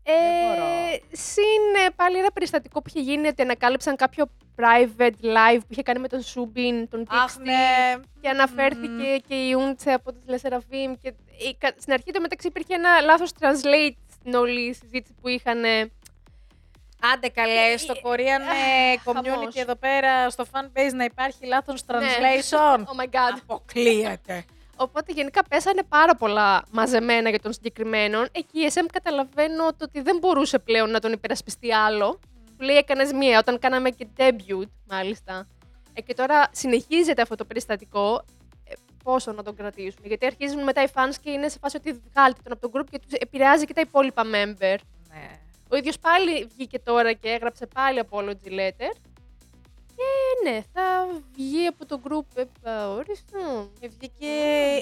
Ε, 0.06 0.12
μπορώ. 0.54 0.66
συν 1.12 1.84
ε, 1.86 1.90
πάλι 1.96 2.18
ένα 2.18 2.30
περιστατικό 2.32 2.82
που 2.82 2.88
είχε 2.94 3.00
γίνει 3.00 3.26
ότι 3.28 3.42
ανακάλυψαν 3.42 3.96
κάποιο 3.96 4.30
private 4.56 5.24
live 5.24 5.58
που 5.60 5.66
είχε 5.68 5.82
κάνει 5.82 5.98
με 5.98 6.08
τον 6.08 6.22
Σούμπιν, 6.22 6.88
τον 6.88 7.04
Αχ, 7.08 7.20
Τίξτη, 7.24 7.42
ναι. 7.42 7.94
και 8.20 8.28
αναφέρθηκε 8.28 9.22
και 9.28 9.34
η 9.34 9.52
Ούντσε 9.52 9.92
από 9.92 10.12
τις 10.12 10.22
Λεσεραφίμ 10.26 10.94
και 11.02 11.08
η- 11.48 11.56
κα- 11.58 11.74
στην 11.78 11.92
αρχή 11.92 12.10
το 12.12 12.20
μεταξύ 12.20 12.46
υπήρχε 12.46 12.74
ένα 12.74 13.00
λάθος 13.00 13.30
translate 13.40 13.96
στην 14.20 14.34
όλη 14.34 14.74
συζήτηση 14.74 15.14
που 15.20 15.28
είχαν 15.28 15.62
Άντε 17.14 17.28
καλέ, 17.28 17.76
στο 17.76 17.94
Korean 18.02 18.40
ε, 18.40 18.94
community 19.04 19.22
χαμός. 19.34 19.54
εδώ 19.54 19.74
πέρα, 19.76 20.30
στο 20.30 20.44
fanbase 20.52 20.92
να 20.94 21.04
υπάρχει 21.04 21.46
λάθος 21.46 21.80
translation. 21.86 22.78
Oh 22.90 23.00
my 23.00 23.04
god. 23.04 23.38
Αποκλείεται. 23.42 24.44
Οπότε 24.76 25.12
γενικά 25.12 25.44
πέσανε 25.44 25.82
πάρα 25.88 26.16
πολλά 26.16 26.64
μαζεμένα 26.70 27.28
για 27.28 27.40
τον 27.40 27.52
συγκεκριμένο. 27.52 28.22
Εκεί 28.32 28.58
η 28.60 28.70
SM 28.74 28.86
καταλαβαίνω 28.92 29.66
το 29.66 29.84
ότι 29.84 30.00
δεν 30.00 30.18
μπορούσε 30.18 30.58
πλέον 30.58 30.90
να 30.90 31.00
τον 31.00 31.12
υπερασπιστεί 31.12 31.72
άλλο. 31.72 32.18
Του 32.58 32.64
λέει 32.64 32.76
έκανες 32.76 33.12
μία 33.12 33.38
όταν 33.38 33.58
κάναμε 33.58 33.90
και 33.90 34.06
debut, 34.16 34.68
μάλιστα. 34.88 35.46
Ε, 35.92 36.00
και 36.00 36.14
τώρα 36.14 36.48
συνεχίζεται 36.52 37.22
αυτό 37.22 37.34
το 37.34 37.44
περιστατικό. 37.44 38.24
Ε, 38.64 38.72
πόσο 39.04 39.32
να 39.32 39.42
τον 39.42 39.56
κρατήσουν. 39.56 40.00
Γιατί 40.04 40.26
αρχίζουν 40.26 40.62
μετά 40.62 40.82
οι 40.82 40.86
fans 40.94 41.14
και 41.22 41.30
είναι 41.30 41.48
σε 41.48 41.58
φάση 41.58 41.76
ότι 41.76 42.00
βγάλτε 42.12 42.40
τον 42.42 42.52
από 42.52 42.68
τον 42.68 42.70
group 42.74 42.86
και 42.90 42.98
τους 42.98 43.12
επηρεάζει 43.12 43.64
και 43.64 43.74
τα 43.74 43.80
υπόλοιπα 43.80 44.22
member. 44.22 44.76
Ναι. 45.08 45.40
Ο 45.68 45.76
ίδιος 45.76 45.98
πάλι 45.98 46.44
βγήκε 46.56 46.78
τώρα 46.78 47.12
και 47.12 47.28
έγραψε 47.28 47.66
πάλι 47.66 48.02
apology 48.08 48.50
letter. 48.50 48.92
Και 49.96 50.50
ναι, 50.50 50.62
θα 50.72 51.08
βγει 51.34 51.66
από 51.66 51.86
το 51.86 52.00
group. 52.04 52.42
Ε, 52.62 52.70
α, 52.70 52.90
ορίστε. 52.90 53.38
Και 53.80 53.88
βγήκε 53.88 54.28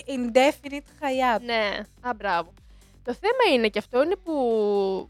indefinite 0.07 0.91
χαϊάτ. 1.01 1.43
Ναι, 1.43 1.81
α, 2.01 2.15
μπράβο. 2.17 2.53
Το 3.05 3.15
θέμα 3.15 3.55
είναι 3.55 3.69
και 3.69 3.79
αυτό 3.79 4.03
είναι 4.03 4.17
που 4.17 4.33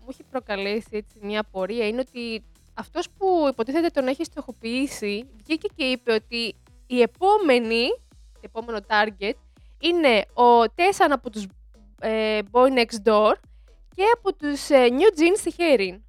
μου 0.01 0.09
έχει 0.11 0.23
προκαλέσει 0.31 0.89
έτσι, 0.91 1.19
μια 1.21 1.41
απορία, 1.41 1.87
είναι 1.87 2.01
ότι 2.01 2.45
αυτός 2.75 3.09
που 3.19 3.47
υποτίθεται 3.51 3.89
τον 3.89 4.07
έχει 4.07 4.25
στοχοποιήσει 4.25 5.29
βγήκε 5.45 5.69
και 5.77 5.85
είπε 5.85 6.13
ότι 6.13 6.55
η 6.87 7.01
επόμενη, 7.01 7.89
το 8.33 8.41
επόμενο 8.41 8.79
target 8.89 9.35
είναι 9.81 10.25
ο 10.33 10.71
Τέσσαν 10.75 11.13
από 11.13 11.31
τους 11.31 11.47
ε, 12.01 12.39
Boy 12.51 12.69
Next 12.69 13.09
Door 13.09 13.33
και 13.95 14.03
από 14.15 14.35
τους 14.35 14.71
ε, 14.71 14.87
New 14.91 15.21
Jeans 15.21 15.37
στη 15.37 15.53
Χέριν. 15.53 16.03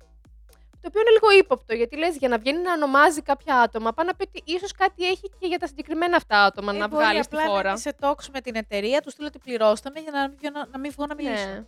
Το 0.84 0.90
οποίο 0.90 1.02
είναι 1.02 1.10
λίγο 1.12 1.40
ύποπτο, 1.44 1.74
γιατί 1.76 1.98
λες 1.98 2.16
για 2.18 2.30
να 2.30 2.38
βγαίνει 2.38 2.62
να 2.62 2.74
ονομάζει 2.74 3.22
κάποια 3.22 3.60
άτομα, 3.62 3.94
πάει 3.94 4.06
να 4.06 4.16
πει 4.16 4.24
ότι 4.28 4.42
ίσως 4.46 4.72
κάτι 4.72 5.06
έχει 5.08 5.30
και 5.40 5.48
για 5.48 5.60
τα 5.60 5.68
συγκεκριμένα 5.68 6.16
αυτά 6.16 6.44
άτομα 6.44 6.74
να 6.74 6.88
βγάλεις 6.88 7.26
στη 7.26 7.36
απλά 7.36 7.48
χώρα. 7.48 7.64
να 7.64 7.70
είναι 7.70 7.78
σε 7.78 7.96
talks 8.02 8.26
με 8.34 8.42
την 8.42 8.56
εταιρεία, 8.56 9.02
τους 9.02 9.14
στείλω 9.14 9.28
ότι 9.28 9.40
πληρώστε 9.40 9.90
με 9.94 10.00
για 10.00 10.12
να, 10.12 10.20
μην 10.30 10.38
βγω- 10.42 10.68
να 10.72 10.80
μην 10.80 10.92
βγω 10.92 11.06
να 11.06 11.16
μιλήσω. 11.16 11.46
Ναι. 11.48 11.64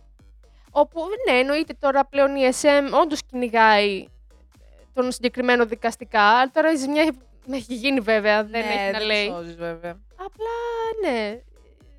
Όπου, 0.70 1.00
ναι, 1.28 1.38
εννοείται 1.38 1.74
τώρα 1.80 2.04
πλέον 2.04 2.36
η 2.36 2.50
SM 2.62 3.00
όντως 3.02 3.20
κυνηγάει 3.30 3.98
ε, 3.98 4.06
τον 4.94 5.12
συγκεκριμένο 5.12 5.66
δικαστικά. 5.66 6.22
Αλλά 6.22 6.50
τώρα 6.50 6.72
η 6.72 6.76
ζημιά 6.76 7.02
έχει- 7.02 7.18
έχει 7.50 7.74
γίνει 7.74 8.00
βέβαια, 8.00 8.44
δεν 8.44 8.64
Ναι, 8.66 8.72
έχει 8.72 8.90
να 8.92 8.98
δεν 8.98 9.06
λέει. 9.06 9.26
σώζεις, 9.26 9.56
βέβαια. 9.56 9.98
Απλά, 10.16 10.54
ναι, 11.10 11.40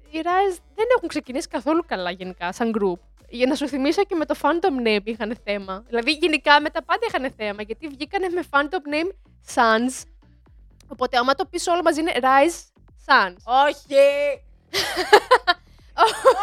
οι 0.10 0.22
Rise 0.24 0.58
δεν 0.76 0.86
έχουν 0.98 1.08
ξεκινήσει 1.08 1.48
καθόλου 1.48 1.84
καλά 1.88 2.12
γενικά, 2.12 2.52
σαν 2.52 2.72
group. 2.80 3.00
Για 3.30 3.48
να 3.48 3.56
σου 3.56 3.68
θυμίσω 3.68 4.04
και 4.04 4.16
με 4.16 4.26
το 4.26 4.36
Phantom 4.42 4.88
Name 4.88 5.02
είχαν 5.04 5.38
θέμα. 5.44 5.84
Δηλαδή 5.88 6.12
γενικά 6.12 6.62
με 6.62 6.70
τα 6.70 6.84
πάντα 6.84 7.06
είχαν 7.08 7.34
θέμα. 7.38 7.62
Γιατί 7.62 7.88
βγήκανε 7.88 8.28
με 8.30 8.44
Phantom 8.52 8.94
Name 8.94 9.12
Suns. 9.56 10.04
Οπότε 10.88 11.18
άμα 11.18 11.34
το 11.36 11.46
πεις 11.46 11.68
όλο 11.68 11.82
μαζί 11.84 12.00
είναι 12.00 12.14
Rise 12.16 12.60
Suns. 13.06 13.36
Όχι! 13.46 14.06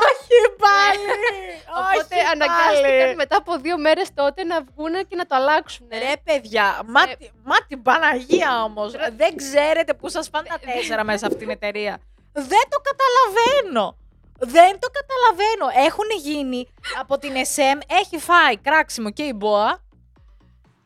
Όχι 0.05 0.39
πάλι! 0.65 1.13
Οπότε 1.79 2.15
Όχι 2.17 2.27
αναγκάστηκαν 2.33 2.99
πάλι. 3.05 3.15
μετά 3.17 3.37
από 3.37 3.57
δύο 3.59 3.79
μέρες 3.79 4.15
τότε 4.15 4.45
να 4.45 4.61
βγουν 4.63 4.93
και 5.09 5.17
να 5.17 5.27
το 5.27 5.35
αλλάξουν. 5.35 5.87
Ρε 5.91 6.13
παιδιά, 6.25 6.81
μα, 6.87 7.03
Ε, 7.03 7.15
τη- 7.19 7.31
μα 7.45 7.57
την 7.69 7.83
Παναγία 7.83 8.63
όμως. 8.63 8.93
Ρε- 8.93 9.11
Δεν 9.17 9.37
ξέρετε 9.37 9.95
πού 9.95 10.09
σας 10.09 10.31
πάνε 10.31 10.49
τα 10.49 10.59
τέσσερα 10.73 11.05
μέσα 11.05 11.27
από 11.27 11.35
την 11.37 11.51
εταιρεία. 11.51 11.99
Δεν 12.33 12.65
το 12.69 12.79
καταλαβαίνω. 12.89 13.97
Δεν 14.39 14.79
το 14.79 14.89
καταλαβαίνω. 14.99 15.87
Έχουν 15.87 16.05
γίνει 16.23 16.69
από 17.01 17.19
την 17.19 17.33
SM, 17.33 17.81
έχει 17.87 18.19
φάει 18.19 18.57
κράξιμο 18.57 19.11
και 19.11 19.23
η 19.23 19.39
Boa 19.41 19.79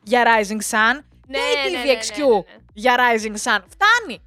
για 0.02 0.22
Rising 0.24 0.70
Sun 0.70 1.00
Ναι, 1.26 1.38
και 1.38 1.68
η 1.68 1.72
ναι, 1.72 1.78
ναι, 1.78 1.98
TVXQ 2.00 2.18
ναι, 2.18 2.24
ναι, 2.26 2.34
ναι. 2.34 2.42
για 2.72 2.96
Rising 2.96 3.32
Sun. 3.34 3.62
Φτάνει. 3.68 4.22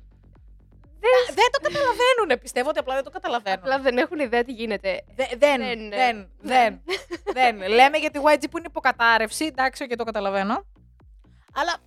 Δεν, 1.03 1.35
δεν 1.35 1.45
το 1.51 1.59
καταλαβαίνουν. 1.61 2.39
Πιστεύω 2.41 2.69
ότι 2.69 2.79
απλά 2.79 2.93
δεν 2.95 3.03
το 3.03 3.09
καταλαβαίνουν. 3.09 3.59
Απλά 3.59 3.79
δεν 3.79 3.97
έχουν 3.97 4.19
ιδέα 4.19 4.43
τι 4.43 4.51
γίνεται. 4.51 5.03
Δε- 5.15 5.37
δεν, 5.37 5.57
Δεν, 5.59 5.89
δεν, 5.89 6.15
ναι. 6.17 6.27
δεν, 6.41 6.81
δεν. 7.59 7.69
Λέμε 7.69 7.97
για 7.97 8.09
τη 8.11 8.19
YG 8.23 8.43
που 8.51 8.57
είναι 8.57 8.67
υποκατάρρευση, 8.69 9.45
εντάξει, 9.45 9.87
και 9.87 9.95
το 9.95 10.03
καταλαβαίνω. 10.03 10.65
Αλλά 11.53 11.77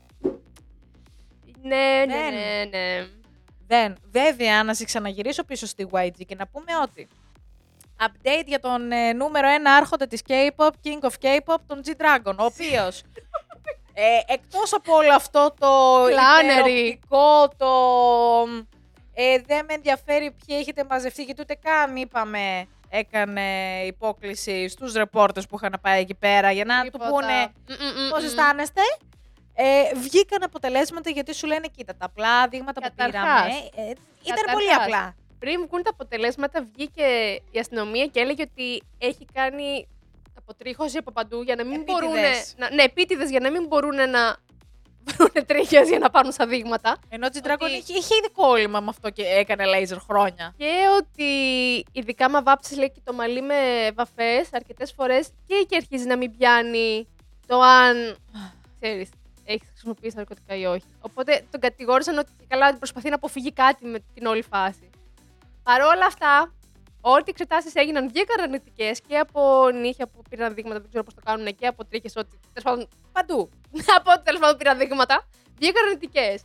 Ναι, 1.63 2.05
ναι, 2.07 2.15
Δεν. 2.15 2.35
ναι, 2.35 2.65
ναι. 2.71 3.07
δεν. 3.67 3.97
Βέβαια, 4.11 4.63
να 4.65 4.75
σε 4.75 4.85
ξαναγυρίσω 4.85 5.45
πίσω 5.45 5.67
στη 5.67 5.87
YG 5.93 6.11
και 6.27 6.35
να 6.35 6.47
πούμε 6.47 6.73
ότι 6.83 7.09
update 8.03 8.45
για 8.47 8.61
τον 8.61 8.93
ε, 8.93 9.13
νούμερο 9.13 9.49
ένα 9.49 9.75
άρχοντα 9.75 10.07
της 10.07 10.23
K-pop, 10.29 10.69
King 10.85 11.09
of 11.09 11.13
K-pop, 11.23 11.57
τον 11.67 11.83
G-Dragon, 11.87 12.35
ο 12.39 12.45
οποίος 12.45 13.03
ε, 13.95 14.33
εκτός 14.33 14.73
από 14.73 14.95
όλο 14.95 15.15
αυτό 15.15 15.55
το 15.59 15.69
Κλάνερι. 16.09 16.73
υπεροπτικό, 16.79 17.49
το 17.57 17.71
ε, 19.15 19.39
δεν 19.47 19.65
με 19.65 19.75
ενδιαφέρει 19.75 20.31
ποιοι 20.47 20.57
έχετε 20.61 20.85
μαζευτεί, 20.91 21.23
γιατί 21.23 21.41
ούτε 21.41 21.55
καν 21.63 21.97
είπαμε 21.97 22.67
έκανε 22.89 23.43
υπόκληση 23.87 24.69
στους 24.69 24.93
ρεπόρτες 24.93 25.47
που 25.47 25.57
είχαν 25.57 25.79
πάει 25.83 26.01
εκεί 26.01 26.15
πέρα 26.15 26.51
για 26.51 26.65
να 26.65 26.83
Τίποτα. 26.83 27.05
του 27.05 27.11
πούνε 27.11 27.53
Μ, 27.69 27.73
μ, 27.73 28.07
μ, 28.07 28.11
Πώς 28.11 28.23
μ. 28.23 28.27
αισθάνεστε. 28.27 28.81
Ε, 29.57 29.95
βγήκαν 29.95 30.43
αποτελέσματα 30.43 31.11
γιατί 31.11 31.35
σου 31.35 31.47
λένε, 31.47 31.67
κοίτα, 31.77 31.97
τα 31.97 32.05
απλά 32.07 32.49
δείγματα 32.49 32.81
που 32.81 32.93
Καταρχάς. 32.97 33.43
πήραμε 33.43 33.55
ε, 33.77 33.83
ήταν 33.83 34.01
Καταρχάς. 34.25 34.53
πολύ 34.55 34.73
απλά. 34.73 35.15
Πριν 35.45 35.67
βγουν 35.67 35.83
τα 35.83 35.91
αποτελέσματα, 35.91 36.67
βγήκε 36.75 37.05
η 37.51 37.59
αστυνομία 37.59 38.07
και 38.07 38.21
έλεγε 38.21 38.43
ότι 38.43 38.83
έχει 38.99 39.27
κάνει 39.33 39.87
αποτρίχωση 40.39 40.97
από 40.99 41.11
παντού 41.13 41.43
για 41.43 41.55
να 41.55 41.65
μην 41.65 41.73
Επίτηδες. 41.81 42.01
μπορούν. 42.01 42.21
Να, 42.57 42.71
ναι, 42.75 42.83
επίτηδες 42.83 43.31
για 43.31 43.41
να 43.41 43.51
μην 43.51 43.67
μπορούν 43.67 43.95
να 44.11 44.37
βρουν 45.17 45.47
τρίχε 45.47 45.81
για 45.81 45.99
να 45.99 46.11
πάρουν 46.11 46.33
στα 46.33 46.47
δείγματα. 46.47 46.97
Ενώ 47.09 47.27
ο 47.27 47.31
G-Dragon 47.35 47.57
Ότι- 47.61 47.73
είχε, 47.73 47.93
είχε 47.99 48.15
ήδη 48.15 48.31
κόλλημα 48.33 48.81
με 48.81 48.87
αυτό 48.89 49.11
και 49.11 49.23
έκανε 49.23 49.65
laser 49.67 49.97
χρόνια. 50.09 50.55
Και 50.57 50.71
ότι 50.99 51.25
ειδικά 51.93 52.31
μα 52.31 52.43
βάψεις 52.43 52.77
λέει 52.77 52.91
και 52.91 53.01
το 53.05 53.13
μαλλί 53.13 53.43
με 53.43 53.91
βαφές 53.95 54.49
αρκετές 54.53 54.93
φορές 54.93 55.29
και 55.47 55.55
εκεί 55.55 55.77
αρχίζει 55.77 56.07
να 56.07 56.17
μην 56.17 56.37
πιάνει 56.37 57.09
το 57.47 57.61
αν. 57.61 58.17
ξέρεις, 58.81 59.09
έχεις 59.45 59.69
χρησιμοποιήσει 59.69 60.17
ναρκωτικά 60.17 60.55
ή 60.57 60.65
όχι. 60.65 60.85
Οπότε 61.01 61.45
τον 61.51 61.61
κατηγόρησαν 61.61 62.19
ότι 62.19 62.31
και 62.39 62.45
καλά 62.49 62.77
προσπαθεί 62.79 63.09
να 63.09 63.15
αποφύγει 63.15 63.53
κάτι 63.53 63.85
με 63.87 63.99
την 64.15 64.27
όλη 64.27 64.43
φάση. 64.43 64.89
Παρ' 65.65 65.81
όλα 65.83 66.07
αυτά, 66.07 66.53
ό,τι 67.01 67.31
εξετάσεις 67.31 67.75
έγιναν 67.75 68.09
βγήκαν 68.09 68.41
αρνητικές 68.41 69.01
και 69.09 69.19
από 69.19 69.69
νύχια 69.71 70.07
που 70.09 70.23
πήραν 70.31 70.55
δείγματα, 70.55 70.79
δεν 70.81 70.89
ξέρω 70.89 71.05
πώς 71.05 71.15
το 71.15 71.21
κάνουν, 71.25 71.57
και 71.57 71.67
από 71.67 71.85
τρίχες, 71.85 72.13
ότι 72.17 72.39
τέλος 72.53 72.63
πάντων 72.63 72.89
Παντού. 73.13 73.51
από 73.99 74.11
ό,τι 74.13 74.23
τέλος 74.23 74.41
πάντων 74.41 74.57
πήραν 74.57 74.79
δείγματα, 74.79 75.27
βγήκαν 75.59 75.85
αρνητικές. 75.87 76.43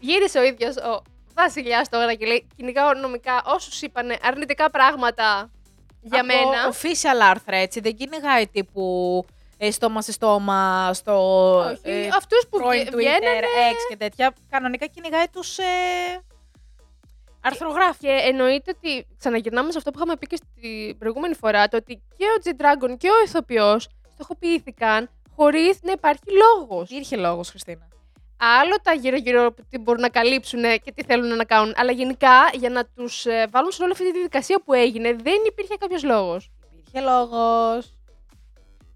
Γύρισε 0.00 0.38
ο 0.38 0.42
ίδιος 0.42 0.76
ο 0.76 1.02
βασιλιάς 1.34 1.88
τώρα 1.88 2.14
και 2.14 2.26
λέει: 2.26 2.46
Κυνηγάω 2.56 2.92
νομικά 2.94 3.42
όσους 3.46 3.82
είπαν 3.82 4.16
αρνητικά 4.22 4.70
πράγματα 4.70 5.50
για 6.00 6.18
Από 6.20 6.26
μένα. 6.26 6.72
official 6.72 7.20
άρθρα, 7.30 7.56
έτσι. 7.56 7.80
Δεν 7.80 7.96
κυνηγάει 7.96 8.46
τύπου 8.48 9.24
ε, 9.58 9.70
στόμα 9.70 10.02
σε 10.02 10.12
στόμα 10.12 10.90
στο 10.94 11.14
Όχι, 11.58 11.80
ε, 11.82 12.06
αυτούς 12.16 12.46
που 12.50 12.58
πρώην 12.58 12.80
βγε- 12.80 12.92
Twitter, 12.92 12.96
βγαίνανε 12.96 13.40
X 13.72 13.76
και 13.88 13.96
τέτοια. 13.96 14.34
Κανονικά 14.50 14.86
κυνηγάει 14.86 15.28
τους 15.28 15.58
ε, 15.58 15.62
αρθρογράφους. 17.42 17.96
Και 17.98 18.08
εννοείται 18.08 18.72
ότι 18.76 19.06
ξαναγυρνάμε 19.18 19.70
σε 19.72 19.78
αυτό 19.78 19.90
που 19.90 19.96
είχαμε 19.98 20.16
πει 20.16 20.26
και 20.26 20.36
στην 20.36 20.98
προηγούμενη 20.98 21.34
φορά, 21.34 21.68
το 21.68 21.76
ότι 21.76 22.02
και 22.16 22.24
ο 22.24 22.40
G-Dragon 22.44 22.96
και 22.98 23.08
ο 23.08 23.22
ηθοποιός 23.24 23.88
στοχοποιήθηκαν 24.14 25.10
χωρίς 25.36 25.78
να 25.82 25.92
υπάρχει 25.92 26.22
λόγος. 26.28 26.90
Υπήρχε 26.90 27.16
λόγος, 27.16 27.48
Χριστίνα. 27.48 27.88
Άλλο 28.42 28.74
τα 28.82 28.92
γύρω-γύρω 28.92 29.52
που 29.52 29.62
τι 29.70 29.78
μπορούν 29.78 30.00
να 30.00 30.08
καλύψουν 30.08 30.62
και 30.62 30.92
τι 30.94 31.04
θέλουν 31.04 31.36
να 31.36 31.44
κάνουν, 31.44 31.72
αλλά 31.76 31.92
γενικά 31.92 32.50
για 32.54 32.70
να 32.70 32.84
τους 32.86 33.26
ε, 33.26 33.46
βάλουν 33.50 33.70
σε 33.70 33.82
όλη 33.82 33.92
αυτή 33.92 34.04
τη 34.04 34.12
διαδικασία 34.12 34.60
που 34.64 34.72
έγινε 34.72 35.12
δεν 35.14 35.38
υπήρχε 35.46 35.74
κάποιος 35.76 36.02
λόγος. 36.02 36.50
Υπήρχε 36.72 37.00
λόγος. 37.10 37.94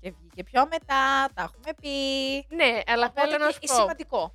Και 0.01 0.13
βγήκε 0.19 0.43
πιο 0.43 0.61
μετά, 0.71 1.29
τα 1.35 1.43
έχουμε 1.43 1.75
πει. 1.81 1.89
Ναι, 2.57 2.81
αλλά 2.87 3.07
Οπότε 3.07 3.29
θέλω 3.29 3.45
να 3.45 3.47
και 3.47 3.53
σου 3.53 3.59
είναι 3.61 3.73
πω. 3.73 3.81
σημαντικό. 3.81 4.35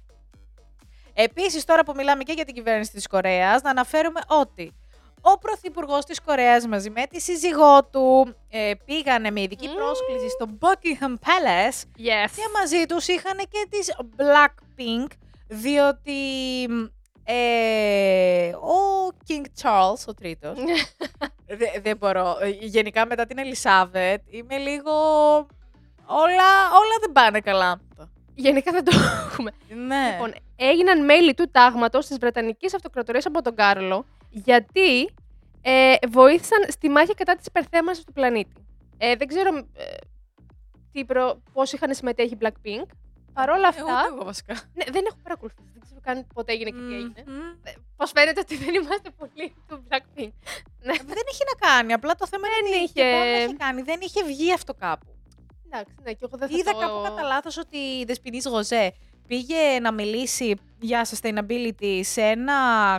Επίσης, 1.13 1.65
τώρα 1.65 1.83
που 1.83 1.93
μιλάμε 1.95 2.23
και 2.23 2.33
για 2.33 2.45
την 2.45 2.53
κυβέρνηση 2.55 2.91
της 2.91 3.07
Κορέας, 3.07 3.61
να 3.61 3.69
αναφέρουμε 3.69 4.19
ότι 4.27 4.73
ο 5.21 5.37
Πρωθυπουργός 5.37 6.05
της 6.05 6.21
Κορέας 6.21 6.67
μαζί 6.67 6.89
με 6.89 7.05
τη 7.09 7.21
σύζυγό 7.21 7.85
του 7.85 8.35
ε, 8.49 8.71
πήγανε 8.85 9.31
με 9.31 9.41
ειδική 9.41 9.67
Μμμ. 9.67 9.73
πρόσκληση 9.75 10.29
στο 10.29 10.45
Buckingham 10.59 11.13
Palace 11.27 11.81
Yes. 11.97 12.29
και 12.35 12.43
μαζί 12.59 12.85
τους 12.85 13.07
είχαν 13.07 13.37
και 13.37 13.67
τις 13.69 13.93
Blackpink, 14.17 15.07
διότι 15.47 16.21
ε, 17.23 18.47
ο 18.49 19.07
King 19.27 19.45
Charles, 19.61 20.03
ο 20.07 20.13
τρίτος, 20.13 20.57
Δε- 21.57 21.79
δεν 21.81 21.97
μπορώ. 21.97 22.37
Ε, 22.41 22.47
Γενικά 22.49 23.05
μετά 23.05 23.25
την 23.25 23.37
Ελισάβετ 23.37 24.21
είμαι 24.29 24.57
λίγο... 24.57 24.91
Όλα, 26.11 26.49
όλα 26.79 26.95
δεν 27.01 27.11
πάνε 27.13 27.39
καλά. 27.39 27.81
Γενικά 28.39 28.72
δεν 28.72 28.84
το 28.84 28.91
έχουμε. 29.29 29.51
Ναι. 29.88 30.12
Λοιπόν, 30.12 30.34
έγιναν 30.55 31.05
μέλη 31.05 31.34
του 31.34 31.50
τάγματος 31.51 32.08
της 32.08 32.17
Βρετανικής 32.17 32.74
Αυτοκρατορίας 32.75 33.25
από 33.25 33.41
τον 33.41 33.55
Κάρλο 33.55 34.05
γιατί 34.29 35.10
ε, 35.62 35.93
βοήθησαν 36.10 36.65
στη 36.67 36.89
μάχη 36.89 37.13
κατά 37.13 37.36
της 37.36 37.46
υπερθέμανσης 37.46 38.03
του 38.03 38.12
πλανήτη. 38.13 38.53
Ε, 38.98 39.15
δεν 39.15 39.27
ξέρω 39.27 39.55
ε, 39.58 39.84
τι 40.91 41.05
προ, 41.05 41.41
πώς 41.53 41.74
είχαν 41.74 41.93
συμμετέχει 41.96 42.34
η 42.34 42.38
Blackpink. 42.41 42.86
Παρ' 43.34 43.50
όλα 43.50 43.74
Εγώ, 43.77 43.88
αυτά, 43.89 44.03
εγώ 44.13 44.24
βασικά. 44.24 44.53
ναι, 44.74 44.84
δεν 44.91 45.03
έχω 45.08 45.17
παρακολουθήσει. 45.24 45.69
Δεν 45.74 45.81
ξέρω 45.81 46.00
καν 46.03 46.27
πότε 46.34 46.51
έγινε 46.51 46.69
και 46.69 46.77
τι 46.88 46.93
έγινε. 46.96 47.24
Μμμ. 47.27 47.74
Πώς 47.98 48.12
φαίνεται 48.15 48.39
ότι 48.39 48.55
δεν 48.58 48.74
είμαστε 48.74 49.10
πολύ 49.17 49.53
του 49.67 49.84
Blackpink. 49.89 50.31
Ναι, 50.81 50.93
Δεν 51.12 51.24
έχει 51.31 51.43
να 51.51 51.67
κάνει. 51.67 51.93
Απλά 51.93 52.15
το 52.15 52.27
θέμα 52.27 52.48
Δεν 52.48 52.65
είναι 52.65 52.75
ότι 52.75 52.84
είχε. 52.84 52.93
και 52.93 53.03
δεν 53.34 53.43
έχει 53.46 53.55
κάνει. 53.55 53.81
Δεν 53.81 54.00
είχε 54.01 54.24
βγει 54.24 54.53
αυτό 54.53 54.74
κάπου. 54.74 55.08
Εντάξει, 55.71 55.93
ναι, 56.03 56.11
και 56.11 56.25
εγώ 56.25 56.38
δεν 56.38 56.49
θα 56.49 56.57
Είδα 56.57 56.71
το... 56.71 56.77
κάπου 56.79 57.01
κατά 57.03 57.21
λάθος 57.21 57.57
ότι 57.57 57.77
η 57.77 58.03
Δεσποινής 58.05 58.45
Γοζέ 58.45 58.93
πήγε 59.27 59.79
να 59.81 59.91
μιλήσει 59.91 60.55
για 60.79 61.07
sustainability 61.09 61.99
σε 62.01 62.21
ένα 62.21 62.55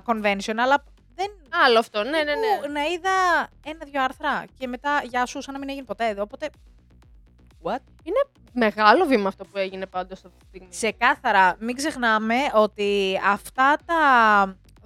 convention, 0.07 0.55
αλλά 0.57 0.85
δεν. 1.15 1.31
Άλλο 1.67 1.79
αυτό, 1.79 2.03
ναι, 2.03 2.11
ναι, 2.11 2.23
ναι. 2.23 2.33
τύπου 2.61 2.73
Να 2.73 2.85
είδα 2.85 3.49
ένα-δυο 3.65 4.03
άρθρα 4.03 4.45
και 4.59 4.67
μετά 4.67 5.03
γεια 5.05 5.27
σου, 5.27 5.43
σαν 5.43 5.53
να 5.53 5.59
μην 5.61 5.69
έγινε 5.69 5.85
ποτέ 5.85 6.09
εδώ. 6.09 6.23
Οπότε. 6.23 6.51
What? 7.63 7.79
Μεγάλο 8.53 9.05
βήμα 9.05 9.29
αυτό 9.29 9.45
που 9.45 9.59
έγινε 9.59 9.87
πάντως 9.87 10.25
αυτή 10.25 10.39
τη 10.39 10.45
στιγμή. 10.47 10.69
Ξεκάθαρα, 10.69 11.57
μην 11.59 11.77
ξεχνάμε 11.77 12.35
ότι 12.55 13.21
αυτά 13.27 13.77
τα 13.85 13.97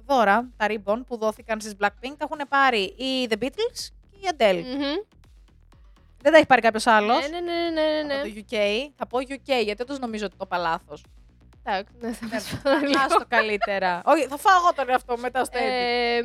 δώρα, 0.05 0.49
τα 0.57 0.65
ribbon 0.69 1.01
που 1.07 1.17
δόθηκαν 1.17 1.61
στις 1.61 1.73
Blackpink, 1.79 2.13
τα 2.17 2.27
έχουν 2.29 2.39
πάρει 2.49 2.81
οι 2.81 3.27
The 3.29 3.43
Beatles 3.43 3.89
και 4.11 4.17
η 4.17 4.29
Adele. 4.37 4.63
Μμμ. 4.63 4.95
Δεν 6.25 6.33
τα 6.33 6.39
έχει 6.39 6.49
πάρει 6.49 6.61
κάποιος 6.61 6.87
άλλος. 6.87 7.29
Ναι, 7.29 7.39
ναι, 7.39 7.53
ναι, 7.53 7.81
ναι, 7.81 8.01
ναι. 8.05 8.13
Από 8.13 8.23
το 8.23 8.43
UK. 8.49 8.55
Θα 8.97 9.07
πω 9.07 9.17
UK, 9.17 9.63
γιατί 9.63 9.81
όντως 9.81 9.99
νομίζω 9.99 10.25
ότι 10.25 10.35
το 10.37 10.43
είπα 10.45 10.57
λάθος. 10.57 11.03
Εντάξει, 11.63 11.93
ναι, 11.99 12.11
θα 12.11 12.25
Ναι, 12.25 12.33
μας 12.33 12.59
πω 12.63 12.85
λίγο. 12.87 12.99
Άστο 13.05 13.25
καλύτερα. 13.27 14.01
Όχι, 14.05 14.27
θα 14.27 14.37
φάω 14.37 14.57
εγώ 14.57 14.73
τον 14.75 14.89
εαυτό 14.89 15.13
μου 15.15 15.21
μετά 15.21 15.43
στο 15.43 15.59
edit. 15.59 15.61
Ε, 15.61 16.21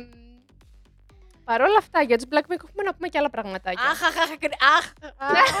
Παρ' 1.43 1.61
όλα 1.61 1.77
αυτά, 1.77 2.01
για 2.01 2.17
τους 2.17 2.25
Blackpink 2.31 2.61
έχουμε 2.67 2.83
να 2.85 2.93
πούμε 2.93 3.07
και 3.07 3.17
άλλα 3.17 3.29
πραγματάκια. 3.29 3.83
Αχ, 3.83 4.03
αχ, 4.03 4.17
αχ, 4.17 4.29
αχ, 4.77 4.93
αχ. 5.17 5.51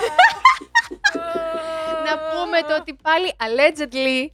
να 2.07 2.13
πούμε 2.17 2.61
το 2.67 2.75
ότι 2.75 2.93
πάλι 3.01 3.33
allegedly 3.45 4.29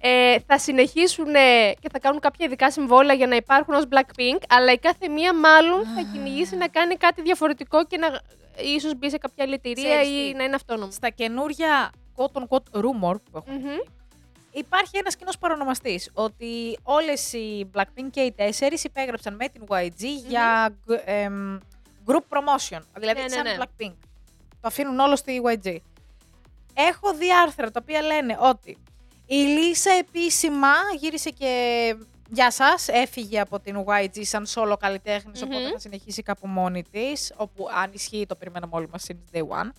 ε, 0.00 0.36
θα 0.46 0.58
συνεχίσουν 0.58 1.34
ε, 1.34 1.72
και 1.80 1.88
θα 1.92 1.98
κάνουν 1.98 2.20
κάποια 2.20 2.46
ειδικά 2.46 2.70
συμβόλαια 2.70 3.14
για 3.14 3.26
να 3.26 3.36
υπάρχουν 3.36 3.74
ως 3.74 3.84
Blackpink, 3.90 4.38
αλλά 4.48 4.72
η 4.72 4.78
κάθε 4.78 5.08
μία 5.08 5.34
μάλλον 5.34 5.84
θα 5.84 6.08
κυνηγήσει 6.12 6.56
να 6.56 6.68
κάνει 6.68 6.96
κάτι 6.96 7.22
διαφορετικό 7.22 7.84
και 7.84 7.96
να 7.96 8.20
ίσως 8.56 8.94
μπει 8.96 9.10
σε 9.10 9.18
κάποια 9.18 9.44
άλλη 9.44 9.54
εταιρεία 9.54 9.82
Ξέρεις 10.00 10.08
ή 10.08 10.30
τι. 10.30 10.36
να 10.36 10.44
είναι 10.44 10.54
αυτόνομο. 10.54 10.90
Στα 10.90 11.08
καινούρια 11.10 11.92
quote 12.16 12.40
unquote 12.42 12.80
rumor 12.80 13.14
που 13.30 13.36
έχουν 13.46 13.54
Μμμ. 13.54 13.76
υπάρχει 14.50 14.98
ένας 14.98 15.16
κοινός 15.16 15.38
παρονομαστής 15.38 16.10
ότι 16.14 16.78
όλες 16.82 17.32
οι 17.32 17.70
Blackpink 17.74 18.08
και 18.10 18.20
οι 18.20 18.32
τέσσερις 18.32 18.84
υπέγραψαν 18.84 19.34
με 19.34 19.48
την 19.48 19.62
YG 19.68 20.02
για 20.28 20.76
γκ- 20.84 21.00
εμ, 21.04 21.58
group 22.06 22.36
promotion, 22.36 22.80
δηλαδή 22.98 23.18
Ναι, 23.20 23.22
ναι, 23.22 23.28
σαν 23.28 23.42
ναι. 23.42 23.56
Blackpink. 23.60 23.94
το 24.60 24.68
αφήνουν 24.68 24.98
όλο 24.98 25.16
στη 25.16 25.42
YG. 25.44 25.76
Έχω 26.74 27.14
δει 27.14 27.32
άρθρα 27.32 27.70
τα 27.70 27.80
οποία 27.82 28.02
λένε 28.02 28.36
ότι 28.40 28.78
η 29.26 29.34
Λίσα 29.34 29.90
επίσημα 29.92 30.68
γύρισε 30.98 31.30
και 31.30 31.50
Γεια 32.28 32.50
σας, 32.50 32.88
έφυγε 32.88 33.40
από 33.40 33.60
την 33.60 33.84
YG 33.86 34.18
σαν 34.24 34.46
solo 34.54 34.76
καλλιτέχνης, 34.78 35.42
Μμμ. 35.42 35.50
οπότε 35.54 35.70
θα 35.72 35.78
συνεχίσει 35.78 36.22
κάπου 36.22 36.46
μόνη 36.46 36.82
της, 36.90 37.32
όπου 37.36 37.66
αν 37.82 37.90
ισχύει 37.92 38.26
το 38.28 38.34
περιμέναμε 38.36 38.72
όλοι 38.76 38.88
μας 38.92 39.06
since 39.08 39.36
day 39.36 39.40
one. 39.42 39.70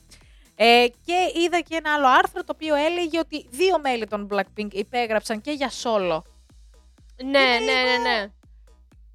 Ε, 0.55 0.85
και 1.05 1.31
είδα 1.45 1.59
και 1.59 1.75
ένα 1.75 1.93
άλλο 1.93 2.07
άρθρο 2.07 2.43
το 2.43 2.51
οποίο 2.55 2.75
έλεγε 2.75 3.19
ότι 3.19 3.45
δύο 3.49 3.79
μέλη 3.79 4.05
των 4.07 4.27
Blackpink 4.31 4.67
υπέγραψαν 4.71 5.41
και 5.41 5.51
για 5.51 5.69
solo. 5.83 6.21
Ναι, 7.23 7.39
Είναι 7.39 7.39
ναι, 7.39 7.57
ναι, 7.59 7.81
λίγο- 7.81 8.01
ναι. 8.01 8.27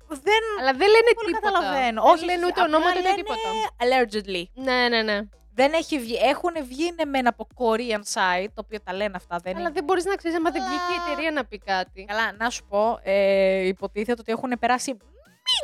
Δεν 0.09 0.43
Αλλά 0.61 0.73
δεν 0.73 0.89
λένε 0.89 1.11
πολύ 1.15 1.33
τίποτα. 1.33 1.53
καταλαβαίνω. 1.53 2.03
Δεν 2.03 2.13
Όχι, 2.13 2.25
λένε 2.25 2.47
ούτε 2.47 2.61
απλά 2.61 2.65
ονόματα 2.65 2.91
ούτε 2.99 3.03
λένε 3.03 3.15
τίποτα. 3.15 3.49
Allegedly. 3.83 4.45
Ναι, 4.65 4.89
ναι, 4.89 5.03
ναι. 5.03 5.21
Δεν 5.55 5.73
έχει 5.73 5.99
βγει. 5.99 6.15
Έχουν 6.23 6.53
βγει 6.69 6.93
ναι, 6.97 7.05
μεν 7.05 7.27
από 7.27 7.47
Korean 7.55 8.03
site, 8.15 8.47
το 8.55 8.63
οποίο 8.65 8.81
τα 8.85 8.93
λένε 8.95 9.13
αυτά. 9.17 9.39
Δεν 9.43 9.53
Αλλά 9.55 9.63
είναι. 9.65 9.71
δεν 9.75 9.85
μπορείς 9.85 10.05
να 10.05 10.15
ξέρεις 10.15 10.37
άμα 10.37 10.51
δεν 10.51 10.63
βγήκε 10.63 10.83
η 10.93 10.97
Αλλά- 10.97 11.11
εταιρεία 11.13 11.31
να 11.31 11.45
πει 11.45 11.59
κάτι. 11.59 12.05
Καλά, 12.05 12.33
να 12.39 12.51
σου 12.51 12.65
πω, 12.69 13.01
ε, 13.03 13.67
υποτίθεται 13.67 14.21
ότι 14.21 14.33
έχουν 14.33 14.53
περάσει 14.61 14.97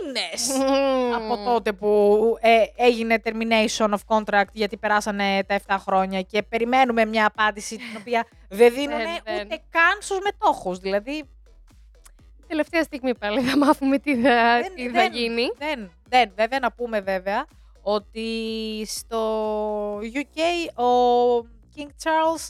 μήνες 0.04 0.50
από 1.14 1.44
τότε 1.44 1.72
που 1.72 2.36
ε, 2.40 2.62
έγινε 2.76 3.20
termination 3.24 3.88
of 3.94 3.98
contract 4.16 4.52
γιατί 4.52 4.76
περάσανε 4.76 5.44
τα 5.46 5.60
7 5.66 5.76
χρόνια 5.80 6.22
και 6.22 6.42
περιμένουμε 6.42 7.04
μια 7.04 7.26
απάντηση 7.26 7.76
την 7.76 7.96
οποία 7.98 8.26
δεν 8.48 8.72
δίνουν 8.74 8.96
Δεν, 8.98 9.18
δεν. 9.24 9.34
ούτε 9.44 9.62
καν 9.70 9.98
στους 10.00 10.18
μετόχους. 10.24 10.78
Δηλαδή 10.78 11.24
Τελευταία 12.46 12.82
στιγμή 12.82 13.14
πάλι 13.14 13.40
θα 13.40 13.56
μάθουμε 13.56 13.98
τι 13.98 14.14
θα, 14.22 14.60
Δεν- 14.62 14.74
τι 14.74 14.84
θα 14.86 14.90
δεν- 14.92 15.12
γίνει. 15.12 15.42
δεν, 15.58 15.90
δεν. 16.08 16.32
Βέβαια 16.36 16.58
να 16.58 16.72
πούμε 16.72 17.00
βέβαια 17.00 17.46
ότι 17.92 18.82
στο 18.86 19.98
UK 19.98 20.80
ο 20.82 20.88
King 21.76 21.86
Charles 22.02 22.48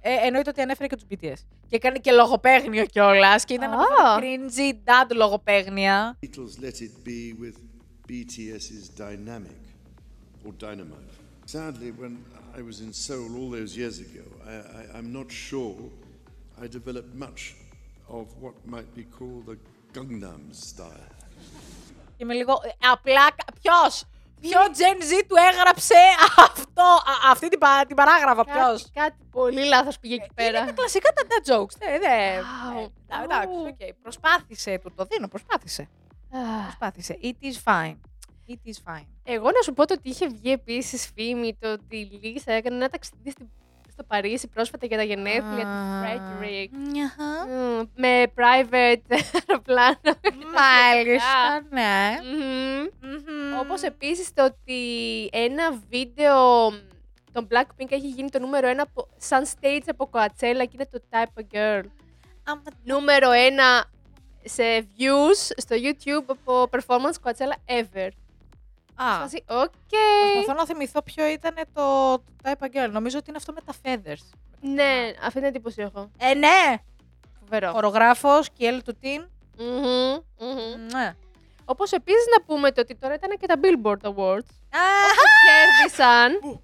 ε, 0.00 0.14
εννοείται 0.26 0.50
ότι 0.50 0.60
ανέφερε 0.60 0.86
και 0.88 0.96
τους 0.96 1.04
BTS. 1.10 1.44
Και 1.68 1.76
έκανε 1.76 1.98
και 1.98 2.12
λογοπαίγνιο 2.12 2.86
κιόλα 2.86 3.38
και 3.38 3.54
ήταν 3.54 3.72
από 3.72 3.80
αυτά 3.82 3.94
τα 4.02 4.10
Α. 4.10 4.18
cringy 4.20 4.72
dad 4.72 5.14
λογοπαίγνια. 5.14 6.18
Beatles 6.22 6.64
Let 6.64 6.74
It 6.80 7.08
Be 7.08 7.32
with 7.42 7.56
BTS's 8.10 8.88
Dynamic 8.98 9.60
or 10.46 10.52
Dynamo. 10.66 10.96
Sadly, 11.56 11.90
when 12.02 12.14
I 12.58 12.62
was 12.70 12.76
in 12.86 12.92
Seoul 13.04 13.30
all 13.40 13.50
those 13.58 13.72
years 13.80 13.96
ago, 14.08 14.24
I, 14.52 14.54
I, 14.78 14.82
I'm 14.98 15.10
not 15.18 15.28
sure 15.48 15.76
I 16.62 16.66
developed 16.78 17.12
much 17.26 17.40
of 18.18 18.24
what 18.42 18.54
might 18.74 18.90
be 18.98 19.04
called 19.18 19.44
the 19.50 19.56
Gangnam 19.94 20.42
style. 20.52 21.10
Και 22.16 22.24
με 22.24 22.34
λίγο. 22.34 22.52
ε, 22.64 22.86
Απλά. 22.92 23.26
Ποιο! 23.62 23.72
Ποιο 24.40 24.60
Gen 24.60 25.02
Z 25.02 25.24
του 25.28 25.34
έγραψε 25.52 25.94
αυτό, 26.38 26.82
α- 26.82 27.30
αυτή 27.30 27.48
την, 27.48 27.58
πα- 27.58 27.84
την 27.86 27.96
παράγραφο, 27.96 28.44
ποιος; 28.44 28.82
Κάτι, 28.82 28.90
κάτι 28.94 29.16
πολύ 29.30 29.64
λάθος 29.64 29.98
πήγε 29.98 30.14
εκεί 30.14 30.28
πέρα. 30.34 30.58
Είναι 30.58 30.66
τα 30.66 30.72
κλασικά 30.72 31.10
τα 31.12 31.22
dad 31.28 31.42
jokes. 31.52 31.76
Ναι, 31.78 31.98
ναι. 31.98 32.40
Wow. 32.40 32.90
Ε, 33.20 33.24
Εντάξει, 33.24 33.48
Ου. 33.48 33.66
οκ. 33.68 33.94
Προσπάθησε, 34.02 34.78
του 34.78 34.92
το 34.96 35.04
δίνω, 35.04 35.28
προσπάθησε. 35.28 35.88
Αχ. 36.32 36.62
Προσπάθησε. 36.64 37.18
It 37.22 37.34
is 37.46 37.72
fine. 37.72 37.96
It 38.48 38.68
is 38.70 38.92
fine. 38.92 39.06
Εγώ 39.24 39.44
να 39.44 39.62
σου 39.64 39.72
πω 39.72 39.86
το 39.86 39.94
ότι 39.94 40.08
είχε 40.08 40.26
βγει 40.28 40.52
επίσης 40.52 41.10
φήμη 41.14 41.56
το 41.60 41.72
ότι 41.72 41.96
η 41.96 42.18
Λίσα 42.22 42.52
έκανε 42.52 42.76
ένα 42.76 42.88
ταξίδι 42.88 43.30
στη- 43.30 43.50
στο 43.96 44.04
Παρίσι 44.04 44.48
πρόσφατα 44.48 44.86
για 44.86 44.96
τα 44.96 45.02
γενέθλια 45.02 45.64
του 45.64 46.04
Frederick. 46.04 46.68
Μχα. 46.90 47.46
Μμ, 47.48 47.82
Με 47.94 48.24
private 48.36 49.16
αεροπλάνο. 49.48 49.98
Μάλιστα, 50.54 51.60
ναι. 51.70 52.16
Μμμ. 52.22 53.58
Όπως 53.60 53.82
επίσης 53.82 54.32
το 54.34 54.44
ότι 54.44 54.80
ένα 55.32 55.72
βίντεο 55.90 56.68
των 57.32 57.48
Blackpink 57.50 57.86
έχει 57.88 58.08
γίνει 58.08 58.30
το 58.30 58.38
νούμερο 58.38 58.68
ένα 58.68 58.82
από, 58.82 59.08
σαν 59.16 59.44
stage 59.46 59.86
από 59.86 60.10
Coachella 60.12 60.62
και 60.62 60.70
είναι 60.72 60.88
το 60.90 61.02
Type 61.10 61.40
of 61.40 61.56
Girl. 61.56 61.82
Άμα- 62.44 62.62
Νούμερο 62.84 63.30
ένα 63.30 63.84
σε 64.44 64.62
views 64.80 65.52
στο 65.56 65.76
YouTube 65.78 66.24
από 66.26 66.68
performance 66.70 67.14
Coachella 67.30 67.80
ever. 67.80 68.08
Α, 68.96 69.18
Φάση, 69.20 69.44
οκ. 69.48 69.70
προσπαθώ 70.34 70.58
να 70.58 70.66
θυμηθώ 70.66 71.02
ποιο 71.02 71.26
ήταν 71.26 71.54
το, 71.72 72.14
το 72.18 72.24
Type 72.42 72.64
of 72.64 72.66
Girl. 72.66 72.90
Νομίζω 72.90 73.18
ότι 73.18 73.28
είναι 73.28 73.38
αυτό 73.38 73.52
με 73.52 73.60
τα 73.60 73.72
feathers. 73.82 74.36
Ναι, 74.60 75.12
αυτή 75.24 75.38
είναι 75.38 75.46
εντύπωση 75.48 75.82
έχω. 75.82 76.10
Ε, 76.18 76.34
ναι! 76.34 76.74
Φοβερό. 77.40 77.72
Χορογράφος, 77.72 78.50
Κιέλ 78.50 78.82
του 78.82 78.96
Τιν. 79.00 79.28
Μμμ, 79.58 80.16
μμμ. 80.38 80.86
Ναι. 80.92 81.14
Όπως 81.64 81.92
επίσης 81.92 82.24
να 82.38 82.44
πούμε 82.44 82.72
το 82.72 82.80
ότι 82.80 82.94
τώρα 82.94 83.14
ήταν 83.14 83.36
και 83.40 83.46
τα 83.46 83.54
Billboard 83.62 84.08
Awards 84.08 84.48
Α, 84.70 84.86
που 85.16 85.26
κέρδισαν. 85.46 86.60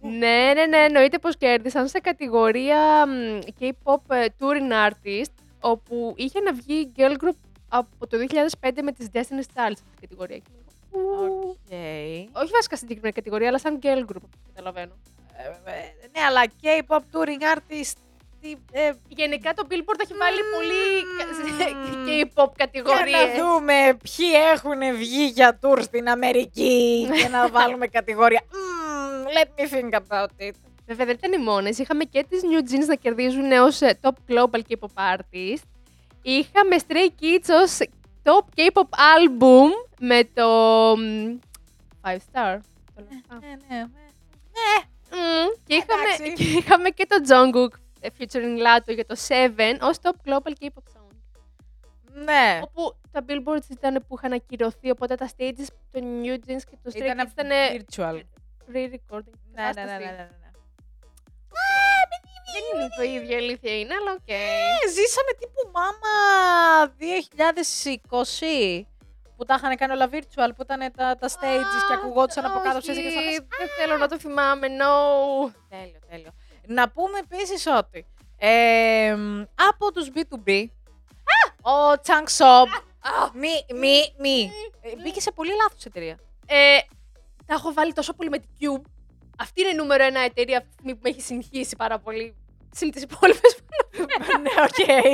ναι, 0.00 0.52
ναι, 0.54 0.66
ναι, 0.66 0.76
εννοείται 0.78 1.18
πως 1.18 1.36
κέρδισαν 1.36 1.88
σε 1.88 1.98
κατηγορία 1.98 3.06
μ, 3.06 3.38
K-pop 3.60 4.00
ε, 4.08 4.24
touring 4.40 4.88
artist, 4.90 5.32
όπου 5.60 6.14
είχε 6.16 6.40
να 6.40 6.52
βγει 6.52 6.92
girl 6.96 7.12
group 7.24 7.36
από 7.68 8.06
το 8.06 8.16
2005 8.60 8.70
με 8.82 8.92
τις 8.92 9.06
Destiny's 9.12 9.54
Child 9.54 9.72
στην 9.76 10.00
κατηγορία. 10.00 10.40
Και 10.98 11.28
ου, 11.28 11.48
Οκ. 11.48 11.72
Όχι 12.42 12.52
βασικά 12.52 12.76
στην 12.76 12.78
συγκεκριμένη 12.78 13.14
κατηγορία, 13.14 13.48
αλλά 13.48 13.58
σαν 13.58 13.78
girl 13.82 14.02
group, 14.10 14.22
από 14.24 14.28
ό,τι 14.32 14.48
καταλαβαίνω. 14.54 14.92
Ε, 15.36 15.70
ε, 15.70 15.80
ναι, 16.12 16.24
αλλά 16.28 16.42
K-pop 16.62 17.02
touring 17.12 17.56
artist. 17.56 17.96
τι, 18.40 18.54
ε, 18.72 18.90
Γενικά 19.08 19.54
το 19.54 19.66
Billboard 19.70 20.00
έχει 20.02 20.14
βάλει 20.22 20.40
πολύ 20.54 20.84
Μμμ. 21.94 22.04
K-pop 22.06 22.34
Για 22.34 22.52
κατηγορίες. 22.56 23.10
να 23.12 23.42
δούμε 23.44 23.74
ποιοι 24.02 24.26
έχουν 24.54 24.96
βγει 24.96 25.24
για 25.26 25.58
tour 25.62 25.78
στην 25.82 26.08
Αμερική 26.08 27.08
και 27.22 27.28
να 27.28 27.48
βάλουμε 27.58 27.86
κατηγορία. 27.86 28.42
Mm, 28.50 29.26
let 29.36 29.48
me 29.60 29.74
think 29.74 29.98
about 29.98 30.28
it. 30.48 30.54
Βέβαια 30.86 31.06
δεν 31.06 31.14
ήταν 31.14 31.32
οι 31.40 31.44
μόνες. 31.44 31.78
Είχαμε 31.78 32.04
και 32.04 32.24
τις 32.28 32.40
New 32.42 32.70
Jeans 32.72 32.86
να 32.86 32.94
κερδίζουν 32.94 33.52
ως 33.52 33.80
ε, 33.80 33.98
top 34.02 34.10
global 34.28 34.60
K-pop 34.68 35.14
artist. 35.14 35.62
Είχαμε 36.22 36.76
Stray 36.86 37.22
Kids 37.22 37.48
ως 37.62 37.78
top 38.22 38.44
K-pop 38.56 38.88
album 38.98 39.70
με 40.00 40.24
το 40.34 40.48
μ, 40.96 41.38
Five 42.02 42.16
Star. 42.32 42.58
Το 42.94 43.02
λέω. 43.08 43.18
Α. 43.28 43.38
Ναι, 43.40 43.56
ναι. 43.68 43.84
Μμ, 45.10 45.48
Και 45.66 45.74
είχαμε, 45.74 46.02
Εντάξει. 46.14 46.32
και 46.32 46.58
είχαμε 46.58 46.88
και 46.88 47.06
το 47.06 47.16
Jungkook 47.28 47.78
ε, 48.00 48.08
featuring 48.18 48.58
Lato 48.58 48.94
για 48.94 49.06
το 49.06 49.16
Seven 49.28 49.76
ως 49.80 49.96
top 50.02 50.10
global 50.30 50.52
K-pop 50.60 50.66
song. 50.96 51.06
Ναι. 52.24 52.60
Όπου 52.62 52.96
τα 53.12 53.24
billboards 53.28 53.70
ήταν 53.70 54.04
που 54.08 54.14
είχαν 54.16 54.32
ακυρωθεί, 54.32 54.90
οπότε 54.90 55.14
τα 55.14 55.28
stages 55.36 55.66
των 55.90 56.02
New 56.22 56.32
Jeans 56.34 56.62
και 56.70 56.76
το 56.82 56.90
Stray 56.92 56.96
Ήταν 56.96 57.18
Kids 57.18 57.30
ήταν 57.32 57.48
virtual. 57.72 58.20
re-recording. 58.72 59.38
Ναι, 59.52 59.62
ναι, 59.62 59.66
ναι, 59.66 59.72
κατάσταση. 59.74 60.04
ναι, 60.04 60.10
ναι, 60.10 60.28
ναι. 60.40 60.47
Δεν 62.52 62.62
είναι 62.72 62.88
το 62.96 63.02
ίδιο, 63.02 63.36
η 63.36 63.40
αλήθεια 63.42 63.78
είναι, 63.78 63.94
αλλά 64.00 64.12
οκ. 64.12 64.28
Ε, 64.28 64.88
ζήσαμε 64.96 65.32
τύπου 65.40 65.62
μάμα 65.76 66.14
2020 68.80 68.86
που 69.36 69.44
τα 69.44 69.54
είχαν 69.54 69.76
κάνει 69.76 69.92
όλα 69.92 70.08
virtual, 70.12 70.50
που 70.56 70.62
ήταν 70.62 70.92
τα, 70.96 71.16
τα 71.16 71.28
stages 71.28 71.80
και 71.88 71.94
ακουγόντουσαν 71.94 72.44
από 72.44 72.58
κάτω 72.60 72.78
ξέρεις, 72.80 73.00
και 73.00 73.06
Όχι, 73.06 73.16
φωνές. 73.16 73.40
Δεν 73.58 73.68
θέλω 73.78 73.96
να 73.96 74.08
το 74.08 74.18
θυμάμαι, 74.18 74.66
no. 74.80 75.52
Τέλειο, 75.68 75.98
τέλειο. 76.10 76.30
Να 76.66 76.88
πούμε 76.90 77.18
επίσης 77.18 77.66
ότι 77.66 78.06
ε, 78.38 79.10
από 79.68 79.92
τους 79.92 80.08
BTOB, 80.14 80.64
ο 81.62 81.92
Changsub, 82.06 82.66
μη, 83.34 83.78
μη, 83.78 84.14
μη, 84.18 84.50
ε, 84.80 84.90
μπήκε 85.02 85.20
σε 85.20 85.30
πολύ 85.32 85.50
λάθος 85.62 85.84
εταιρεία. 85.84 86.18
Ε, 86.46 86.78
τα 87.46 87.54
έχω 87.54 87.72
βάλει 87.72 87.92
τόσο 87.92 88.12
πολύ 88.12 88.28
με 88.28 88.38
την 88.38 88.48
Cube. 88.60 88.82
Αυτή 89.40 89.60
είναι 89.60 89.70
η 89.70 89.74
νούμερο 89.74 90.04
ένα 90.04 90.20
εταιρεία 90.20 90.56
αυτή 90.56 90.68
τη 90.68 90.74
στιγμή 90.74 90.94
που 90.94 91.00
με 91.02 91.08
έχει 91.08 91.20
συγχύσει 91.20 91.76
πάρα 91.76 91.98
πολύ. 91.98 92.36
Συν 92.74 92.90
τις 92.90 93.02
υπόλοιπες 93.02 93.56
που 93.56 94.02
ναι, 94.42 94.50
οκ. 94.62 95.04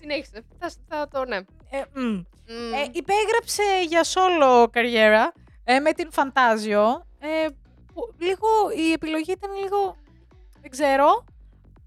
Συνέχισε. 0.00 0.44
Θα, 0.58 0.72
θα 0.88 1.08
το, 1.08 1.24
ναι. 1.24 1.36
Ε, 1.70 1.82
μ. 1.94 2.00
Μμ. 2.00 2.72
Ε, 2.74 2.88
υπέγραψε 2.92 3.62
για 3.88 4.04
solo 4.04 4.66
καριέρα 4.70 5.32
ε, 5.64 5.78
με 5.78 5.92
την 5.92 6.12
Fantagio. 6.12 7.06
Ε, 7.18 7.46
που 7.94 8.14
λίγο 8.18 8.48
η 8.76 8.92
επιλογή 8.92 9.32
ήταν 9.32 9.50
λίγο. 9.62 9.96
Δεν 10.60 10.70
ξέρω. 10.70 11.24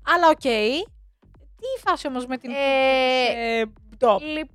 Αλλά 0.05 0.27
οκ. 0.29 0.39
Τι 1.59 1.65
η 1.77 1.79
φάση 1.87 2.07
όμως 2.07 2.25
με 2.25 2.37
την. 2.37 2.51
Ε, 2.51 3.59
ε, 3.59 3.65
top. 3.99 4.19
Λιπ- 4.21 4.49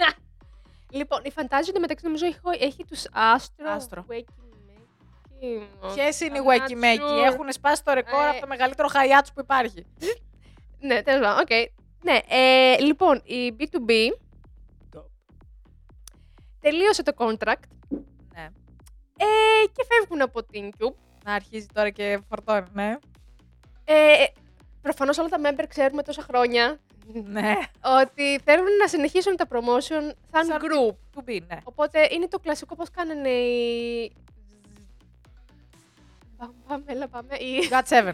λοιπόν, 0.98 1.20
η 1.24 1.30
Fantagio 1.30 1.74
μεταξύ 1.80 2.04
νομίζω 2.04 2.26
έχει, 2.26 2.38
έχει 2.58 2.84
τους 2.84 3.04
Astro. 3.12 3.70
Astro. 3.70 4.04
Ποιες 5.94 6.20
είναι 6.20 6.38
οι 6.38 6.42
Wakey 6.46 6.72
Makey. 6.84 7.24
Έχουν 7.24 7.52
σπάσει 7.52 7.84
το 7.84 7.92
ρεκόρ 7.92 8.24
Ε, 8.24 8.28
από 8.28 8.40
το 8.40 8.46
μεγαλύτερο 8.46 8.88
χαϊάτσου 8.88 9.32
που 9.32 9.40
υπάρχει. 9.40 9.86
Ναι, 10.80 11.02
τέλος 11.02 11.26
πάντων, 11.26 11.40
οκ. 11.42 11.50
Ναι, 12.02 12.18
ε, 12.28 12.78
λοιπόν, 12.78 13.22
η 13.24 13.56
B2B 13.58 13.90
τελείωσε 16.60 17.02
το 17.02 17.12
contract 17.16 17.62
Ναι. 18.34 18.48
ε, 19.16 19.66
και 19.72 19.84
φεύγουν 19.88 20.22
από 20.22 20.44
την 20.44 20.70
Cube. 20.78 20.94
Να 21.24 21.34
αρχίζει 21.34 21.66
τώρα 21.72 21.90
και 21.90 22.20
φορτώνει, 22.28 22.66
ναι. 22.72 22.96
Ε, 23.84 24.24
Προφανώς 24.82 25.18
όλα 25.18 25.28
τα 25.28 25.38
member 25.44 25.64
ξέρουμε 25.68 26.02
τόσα 26.02 26.22
χρόνια 26.22 26.80
ναι. 27.24 27.54
ότι 28.02 28.38
θέλουν 28.44 28.76
να 28.80 28.88
συνεχίσουν 28.88 29.36
τα 29.36 29.46
promotion 29.50 30.10
σαν 30.32 30.46
Σαν- 30.46 30.60
group. 30.60 31.18
To 31.18 31.28
be, 31.30 31.38
ναι. 31.46 31.56
Οπότε 31.64 32.08
είναι 32.10 32.28
το 32.28 32.38
κλασικό 32.38 32.76
πώς 32.76 32.90
κάνανε 32.90 33.28
οι... 33.28 34.12
Μπαμ, 36.38 36.50
Πάμε, 36.68 36.82
έλα 36.86 37.08
πάμε. 37.08 37.34
Ή- 37.36 37.68
God 37.70 37.82
7. 37.88 38.12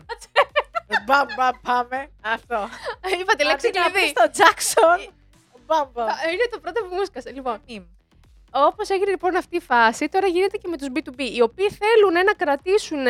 Μπαμ, 1.07 1.27
μπαμ, 1.37 1.51
πάμε. 1.63 2.09
Αυτό. 2.23 2.69
Είπατε 3.21 3.45
λέξη 3.45 3.67
Αντί 3.67 3.79
να 3.79 3.85
κλειδί. 3.91 4.01
πεις 4.01 4.13
το 4.13 4.31
Jackson. 4.37 5.13
Μπαμ, 5.67 5.89
μπαμ. 5.93 6.09
Α, 6.09 6.15
Είναι 6.33 6.49
το 6.51 6.59
πρώτο 6.61 6.83
που 6.85 6.95
μου 6.95 7.01
έσκασε. 7.01 7.31
Λοιπόν, 7.33 7.61
Μιμ. 7.69 7.83
όπως 8.51 8.89
έγινε 8.89 9.11
λοιπόν 9.11 9.37
αυτή 9.37 9.57
η 9.57 9.61
φάση, 9.61 10.09
τώρα 10.09 10.27
γίνεται 10.27 10.57
και 10.57 10.69
με 10.69 10.77
τους 10.77 10.89
B2B, 10.95 11.21
οι 11.21 11.43
οποίοι 11.43 11.69
θέλουν 11.71 12.25
να 12.25 12.33
κρατήσουν 12.37 13.05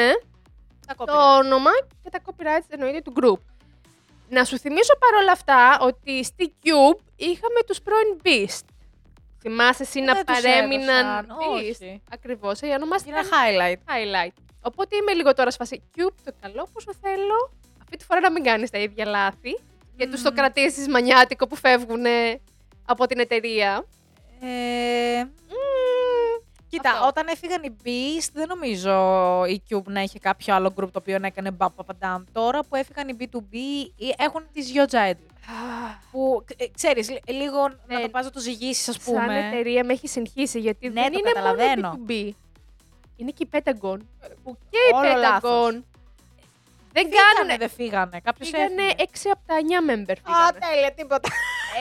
Τα 0.86 0.94
το 0.94 1.04
copyright. 1.04 1.38
όνομα 1.38 1.70
και 2.02 2.10
τα 2.10 2.18
copyrights 2.26 2.66
εννοείται 2.68 3.00
του 3.00 3.12
group. 3.20 3.40
Να 4.28 4.44
σου 4.44 4.58
θυμίσω 4.58 4.98
παρόλα 4.98 5.32
αυτά 5.32 5.78
ότι 5.80 6.24
στη 6.24 6.54
Cube 6.62 7.00
είχαμε 7.16 7.60
τους 7.66 7.80
πρώην 7.82 8.20
Beast. 8.24 8.64
Θυμάσαι 9.40 9.82
εσύ 9.82 10.00
να 10.00 10.14
Δεν 10.14 10.26
τους 10.26 10.40
παρέμειναν 10.40 11.06
έδωσαν, 11.06 11.36
Beast; 11.38 11.70
όχι. 11.80 12.02
Ακριβώς, 12.12 12.60
ε, 12.60 12.66
ονομάστηκαν 12.66 13.18
Είναι 13.26 13.28
highlight. 13.32 13.76
highlight. 13.92 14.32
Οπότε 14.62 14.96
είμαι 14.96 15.12
λίγο 15.12 15.34
τώρα 15.34 15.50
σφασί 15.50 15.82
Cube, 15.96 16.14
το 16.24 16.32
καλό 16.40 16.68
πόσο 16.72 16.92
θέλω. 17.02 17.52
Αυτή 17.82 17.96
τη 17.96 18.04
φορά 18.04 18.20
να 18.20 18.30
μην 18.30 18.42
κάνεις 18.42 18.70
τα 18.70 18.78
ίδια 18.78 19.04
λάθη. 19.06 19.58
Και 19.96 20.06
τους 20.08 20.22
το 20.22 20.30
Μμμ. 20.30 20.36
κρατήσεις 20.36 20.88
μανιάτικο 20.88 21.46
που 21.46 21.56
φεύγουν 21.56 22.04
από 22.86 23.06
την 23.06 23.18
εταιρεία. 23.18 23.84
Ε, 24.40 25.24
Κοίτα, 26.68 26.90
Αυτό. 26.90 27.06
όταν 27.06 27.26
έφυγαν 27.26 27.62
οι 27.62 27.76
Beast, 27.84 28.28
δεν 28.32 28.48
νομίζω 28.48 28.92
η 29.46 29.62
Cube 29.70 29.84
να 29.84 30.00
είχε 30.02 30.18
κάποιο 30.18 30.54
άλλο 30.54 30.68
group 30.76 30.90
το 30.92 30.98
οποίο 30.98 31.18
να 31.18 31.26
έκανε 31.26 31.50
μπαπ 31.50 31.72
μπαπ, 31.74 31.96
μπαμ. 32.00 32.24
Τώρα 32.32 32.60
που 32.62 32.76
έφυγαν 32.76 33.08
οι 33.08 33.16
B2B, 33.20 33.54
ε, 33.98 34.24
έχουν 34.24 34.46
τις 34.52 34.72
Yo 34.74 34.94
Giant. 34.94 35.18
Που 36.10 36.44
ε, 36.56 36.64
ξέρεις, 36.74 37.10
λι- 37.10 37.30
λίγο 37.30 37.68
να 37.68 37.96
Ναι. 37.96 38.00
το 38.02 38.08
πας 38.08 38.24
να 38.24 38.30
το 38.30 38.40
ζυγίσεις, 38.40 38.88
ας 38.88 38.96
Σαν 39.02 39.14
πούμε. 39.14 39.46
εταιρεία 39.48 39.84
με 39.84 39.92
έχει 39.92 40.08
συγχύσει 40.08 40.60
γιατί 40.60 40.88
Ναι, 40.88 40.92
δεν 41.02 41.12
το 41.12 41.18
είναι 41.18 41.30
καταλαβαίνω. 41.32 41.88
μόνο 41.88 42.04
B2B. 42.08 42.30
Είναι 43.22 43.30
και 43.30 43.46
η 43.46 43.48
Pentagon. 43.52 43.98
Που 44.44 44.56
και 44.70 44.78
η 44.90 44.94
Όλο 44.94 45.08
Pentagon 45.12 45.16
λάθος. 45.18 45.72
δεν 46.92 47.04
Φύγανε, 47.08 47.32
κάνουν. 47.38 47.58
δεν 47.58 47.70
φύγανε. 47.70 48.20
Κάποιος 48.24 48.48
Φύγανε 48.48 48.82
έφυγε. 48.82 48.94
6 48.96 49.30
από 49.34 49.42
τα 49.46 49.54
9 49.58 49.80
member. 49.90 50.16
Α, 50.22 50.24
Φύγανε. 50.26 50.58
τέλεια, 50.66 50.92
τίποτα. 50.92 51.28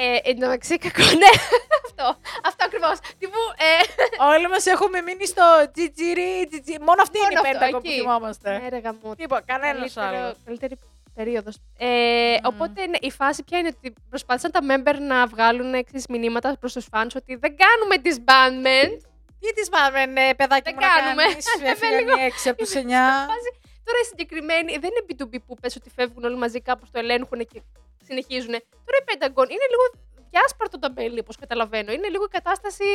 ε, 0.01 0.29
εν 0.29 0.39
τω 0.39 0.45
μεταξύ, 0.45 0.77
κακό. 0.77 1.03
Ναι, 1.23 1.31
αυτό. 1.85 2.05
Αυτό 2.49 2.61
ακριβώς. 2.67 2.97
Τύπου. 3.19 3.41
Ε, 3.67 3.71
Όλοι 4.33 4.47
μας 4.49 4.65
έχουμε 4.65 5.01
μείνει 5.01 5.25
στο 5.25 5.43
GGRI, 5.75 6.31
GG. 6.51 6.69
Μόνο 6.87 7.01
αυτή 7.01 7.17
είναι 7.17 7.27
Μόνο 7.35 7.47
η 7.47 7.51
αυτό, 7.51 7.65
Pentagon 7.65 7.71
που 7.81 7.87
εκεί. 7.87 7.99
θυμόμαστε. 7.99 8.57
ναι, 8.57 8.69
ρε 8.69 8.77
γαμό. 8.77 9.15
Τίποτα, 9.15 9.41
κανένας 9.41 9.93
Καλύτερο- 9.93 10.23
άλλος. 10.23 10.35
Καλύτερη 10.45 10.75
περίοδος. 11.15 11.55
Ε, 11.77 11.87
Μμμ. 11.87 12.45
Οπότε 12.45 12.85
ναι, 12.85 12.97
η 13.01 13.11
φάση 13.11 13.43
πια 13.43 13.57
είναι 13.59 13.71
ότι 13.77 13.93
προσπάθησαν 14.09 14.51
τα 14.51 14.59
member 14.69 14.95
να 14.99 15.27
βγάλουν 15.27 15.73
εξής 15.73 16.05
μηνύματα 16.07 16.57
προς 16.59 16.73
τους 16.73 16.85
fans 16.91 17.09
ότι 17.15 17.35
δεν 17.35 17.55
κάνουμε 17.63 17.95
disbandment. 18.07 18.97
Τι 19.41 19.49
τις 19.57 19.69
πάμε, 19.75 20.05
ναι, 20.05 20.25
παιδάκι 20.39 20.63
Δεν 20.69 20.73
μου 20.75 20.81
να 20.85 20.89
κάνουμε. 20.95 21.23
κάνεις. 21.27 21.45
Είμαι 21.55 21.69
Έφυγαν 21.69 21.99
λίγο- 21.99 22.17
οι 22.19 22.23
έξι 22.29 22.49
από 22.49 22.57
τους 22.61 22.71
Είμαι 22.71 22.79
εννιά. 22.81 23.05
σε 23.19 23.25
φάση- 23.33 23.55
Τώρα 23.87 23.99
η 24.03 24.05
συγκεκριμένη 24.11 24.71
δεν 24.83 24.89
είναι 24.93 25.03
B2B 25.07 25.33
που 25.47 25.53
πες 25.61 25.73
ότι 25.79 25.89
φεύγουν 25.97 26.23
όλοι 26.27 26.37
μαζί 26.43 26.59
κάπως 26.69 26.87
το 26.91 26.99
ελέγχουν 27.03 27.39
και 27.51 27.59
συνεχίζουν. 28.07 28.53
Τώρα 28.85 28.97
η 29.01 29.03
Pentagon 29.09 29.47
είναι 29.55 29.67
λίγο 29.73 29.85
διάσπαρτο 30.29 30.79
το 30.79 30.89
μπέλι, 30.93 31.19
όπως 31.19 31.35
καταλαβαίνω. 31.43 31.91
Είναι 31.91 32.07
λίγο 32.13 32.23
η 32.23 32.33
κατάσταση. 32.37 32.89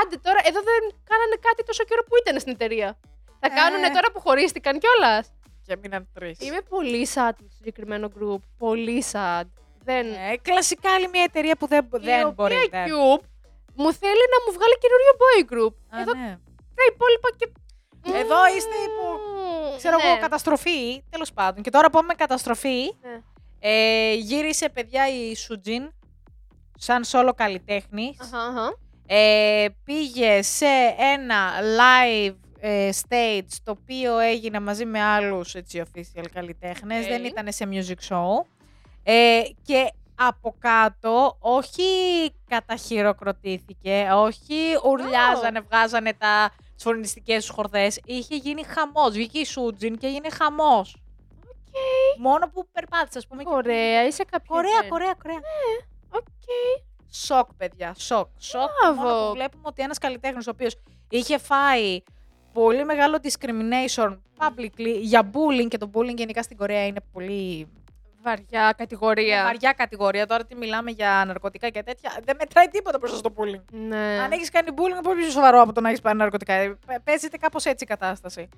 Άντε 0.00 0.16
τώρα, 0.26 0.40
εδώ 0.50 0.60
δεν 0.70 0.82
κάνανε 1.10 1.36
κάτι 1.46 1.62
τόσο 1.68 1.82
καιρό 1.84 2.02
που 2.08 2.14
ήταν 2.22 2.40
στην 2.40 2.52
εταιρεία. 2.52 2.88
Θα 3.40 3.48
Ε. 3.52 3.54
κάνουνε 3.58 3.88
τώρα 3.96 4.08
που 4.12 4.20
χωρίστηκαν 4.20 4.74
κιόλας. 4.82 5.24
Και 5.66 5.76
μείναν 5.82 6.08
τρεις. 6.14 6.40
Είμαι 6.40 6.60
πολύ 6.68 7.08
sad 7.14 7.34
με 7.40 7.46
το 7.48 7.54
συγκεκριμένο 7.58 8.06
group. 8.18 8.40
Πολύ 8.58 9.04
sad. 9.12 9.46
Δεν. 9.84 10.06
Ε, 10.12 10.36
κλασικά 10.42 10.94
άλλη 10.94 11.08
μια 11.08 11.22
εταιρεία 11.22 11.56
που 11.56 11.66
δεν, 11.66 11.84
η 11.84 11.88
δεν 11.98 12.20
οποία 12.26 12.32
μπορεί. 12.34 12.68
Δεν. 12.70 12.86
Cube 12.88 13.22
μου 13.76 13.92
θέλει 13.92 14.24
να 14.34 14.38
μου 14.44 14.50
βγάλει 14.56 14.76
καινούριο 14.82 15.12
boy 15.22 15.40
group. 15.52 15.74
Α, 15.96 16.00
Εδώ 16.00 16.14
ναι. 16.14 16.38
τα 16.74 16.82
υπόλοιπα 16.92 17.28
και. 17.36 17.52
Εδώ 18.18 18.46
είστε 18.56 18.76
υπό- 18.88 19.18
Μμμ, 19.70 19.76
Ξέρω 19.76 19.96
ναι. 19.96 20.02
εγώ, 20.08 20.18
καταστροφή. 20.20 21.02
Τέλος 21.10 21.32
πάντων. 21.32 21.62
Και 21.62 21.70
τώρα 21.70 21.90
πάμε 21.90 22.14
καταστροφή. 22.14 22.82
Ναι. 23.02 23.20
Ε, 23.60 24.14
γύρισε 24.14 24.68
παιδιά 24.68 25.08
η 25.08 25.34
Soojin 25.36 25.92
σαν 26.78 27.02
solo 27.06 27.30
καλλιτέχνη. 27.36 28.16
Αχα, 28.20 28.38
αχα. 28.38 28.76
Ε, 29.06 29.66
πήγε 29.84 30.42
σε 30.42 30.66
ένα 31.14 31.50
live 31.60 32.34
ε, 32.60 32.90
stage 33.08 33.48
το 33.62 33.70
οποίο 33.80 34.18
έγινε 34.18 34.60
μαζί 34.60 34.84
με 34.84 35.02
άλλους 35.02 35.54
έτσι, 35.54 35.82
official 35.84 36.24
καλλιτέχνες. 36.32 37.04
Οκ. 37.04 37.10
Δεν 37.10 37.24
ήταν 37.24 37.52
σε 37.52 37.68
music 37.70 38.08
show. 38.14 38.46
Ε, 39.02 39.42
και 39.62 39.92
από 40.14 40.54
κάτω 40.58 41.36
όχι 41.40 41.82
καταχειροκροτήθηκε, 42.48 44.08
όχι 44.14 44.54
ουρλιάζανε, 44.84 45.60
βγάζανε 45.60 46.12
τα 46.12 46.50
φωνητικές 46.76 47.46
τους 47.46 47.54
χορδές. 47.54 48.00
Είχε 48.04 48.36
γίνει 48.36 48.62
χαμός. 48.64 49.12
Βγήκε 49.14 49.38
η 49.38 49.44
Soojin 49.44 49.98
και 49.98 50.06
έγινε 50.06 50.30
χαμός. 50.30 50.96
Μόνο 52.18 52.48
που 52.48 52.68
περπάτησε, 52.72 53.18
ας 53.18 53.26
πούμε. 53.26 53.42
και- 53.42 53.48
Ωραία, 53.52 54.06
είσαι 54.06 54.24
κάποιος. 54.24 54.48
Κορέα, 54.48 54.80
event. 54.82 54.88
Κορέα, 54.88 55.14
Κορέα. 55.22 55.38
Οκ. 56.10 56.22
Σοκ, 57.10 57.48
παιδιά. 57.56 57.94
Σοκ. 57.98 58.26
Σοκ. 58.38 58.68
Μπράβο. 58.80 59.02
Μόνο 59.02 59.26
που 59.26 59.32
βλέπουμε 59.34 59.62
ότι 59.66 59.82
ένας 59.82 59.98
καλλιτέχνης 59.98 60.46
ο 60.46 60.50
οποίος 60.50 60.76
είχε 61.10 61.38
φάει 61.38 62.02
πολύ 62.52 62.84
μεγάλο 62.84 63.18
discrimination 63.22 64.18
publicly 64.38 64.98
για 65.00 65.30
bullying 65.32 65.68
και 65.68 65.78
το 65.78 65.90
bullying 65.94 66.16
γενικά 66.16 66.42
στην 66.42 66.56
Κορέα 66.56 66.86
είναι 66.86 67.00
πολύ 67.12 67.68
Βαριά 68.24 68.74
κατηγορία. 68.76 69.42
βαριά 69.42 69.72
κατηγορία. 69.72 70.26
Τώρα 70.26 70.44
τι 70.44 70.54
μιλάμε 70.54 70.90
για 70.90 71.24
ναρκωτικά 71.26 71.68
και 71.68 71.82
τέτοια. 71.82 72.12
Δεν 72.24 72.36
μετράει 72.38 72.68
τίποτα 72.68 72.98
μπροστά 72.98 73.16
στο 73.16 73.32
bullying. 73.36 73.62
Ναι. 73.70 74.20
Αν 74.24 74.32
έχεις 74.32 74.50
κάνει 74.50 74.68
bullying, 74.76 74.90
είναι 74.90 75.00
πολύ 75.02 75.20
πιο 75.20 75.30
σοβαρό 75.30 75.60
από 75.60 75.72
το 75.72 75.80
να 75.80 75.88
έχεις 75.88 76.00
πάρει 76.00 76.16
ναρκωτικά. 76.16 76.52
Ε, 76.52 76.68
π- 76.86 77.00
Παίζεται 77.04 77.36
κάπως 77.36 77.64
έτσι 77.64 77.84
η 77.84 77.86
κατάσταση. 77.86 78.48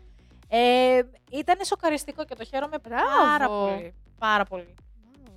Ε, 0.48 1.00
ήταν 1.30 1.64
σοκαριστικό 1.64 2.24
και 2.24 2.34
το 2.34 2.44
χαίρομαι 2.44 2.76
Μπράβο. 2.82 3.04
πάρα 3.26 3.48
πολύ. 3.48 3.94
Πάρα 4.18 4.44
πολύ. 4.44 4.74
Μμμ. 5.04 5.34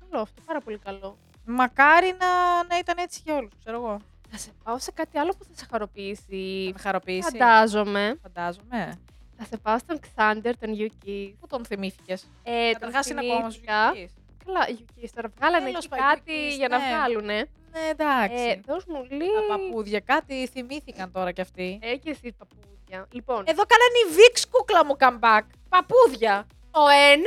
Καλό 0.00 0.22
αυτό, 0.22 0.42
πάρα 0.46 0.60
πολύ 0.60 0.78
καλό. 0.78 1.16
Μακάρι 1.44 2.06
να, 2.18 2.26
να 2.68 2.78
ήταν 2.78 2.96
έτσι 2.98 3.20
για 3.24 3.34
όλους, 3.34 3.52
ξέρω 3.58 3.76
εγώ. 3.76 3.96
Θα 4.30 4.38
σε 4.38 4.50
πάω 4.64 4.78
σε 4.78 4.90
κάτι 4.92 5.18
άλλο 5.18 5.32
που 5.38 5.44
θα 5.44 5.50
σε 5.54 5.66
χαροποιήσει. 5.70 6.64
Θα 6.66 6.72
με 6.74 6.78
χαροποιήσει. 6.80 7.30
Φαντάζομαι. 7.30 8.18
Φαντάζομαι. 8.22 8.98
Θα 9.42 9.46
σε 9.50 9.56
πάω 9.56 9.78
στον 9.78 9.98
Xander, 10.06 10.52
τον 10.60 10.70
Yuki. 10.80 11.32
Πού 11.40 11.46
τον 11.46 11.64
θυμήθηκες; 11.64 12.20
Ε, 12.42 12.70
Καταρχά 12.72 13.00
είναι 13.10 13.20
ακόμα 13.20 13.50
σου 13.50 13.60
θυμήθηκα. 13.60 14.10
Καλά, 14.44 14.62
Yuki, 14.68 15.04
τώρα 15.14 15.28
βγάλανε 15.36 15.64
Τέλος 15.66 15.84
εκεί 15.84 15.88
πάντων, 15.88 16.06
κάτι 16.08 16.32
Yukis, 16.48 16.56
για 16.60 16.68
να 16.68 16.78
ναι. 16.78 16.84
βγάλουνε. 16.88 17.38
Ναι, 17.72 17.82
εντάξει. 17.94 18.44
Ε, 18.50 18.60
δώσ' 18.66 18.84
μου 18.90 19.06
Τα 19.08 19.14
λίγο. 19.16 19.40
παππούδια 19.48 20.00
κάτι 20.00 20.34
θυμήθηκαν 20.52 21.12
τώρα 21.12 21.30
κι 21.32 21.40
αυτοί. 21.40 21.78
Ε, 21.82 21.96
και 21.96 22.10
εσύ 22.10 22.26
παππούδια. 22.38 22.98
Λοιπόν, 23.18 23.40
Εδώ 23.52 23.62
κάνανε 23.72 23.96
η 24.04 24.06
Vix 24.16 24.34
κούκλα 24.52 24.80
μου 24.86 24.96
comeback. 25.02 25.44
Παππούδια. 25.74 26.34
ο 26.82 26.84
Εν. 27.08 27.20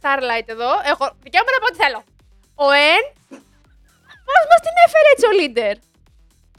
Starlight 0.00 0.46
εδώ. 0.54 0.70
Έχω 0.92 1.04
δικαίωμα 1.24 1.50
να 1.54 1.58
πω 1.62 1.66
ό,τι 1.70 1.78
θέλω. 1.84 2.00
Ο 2.66 2.68
Εν. 2.92 3.02
Πώς 4.26 4.42
μας 4.50 4.60
την 4.66 4.74
έφερε 4.86 5.08
έτσι 5.14 5.26
ο 5.30 5.32
leader; 5.40 5.74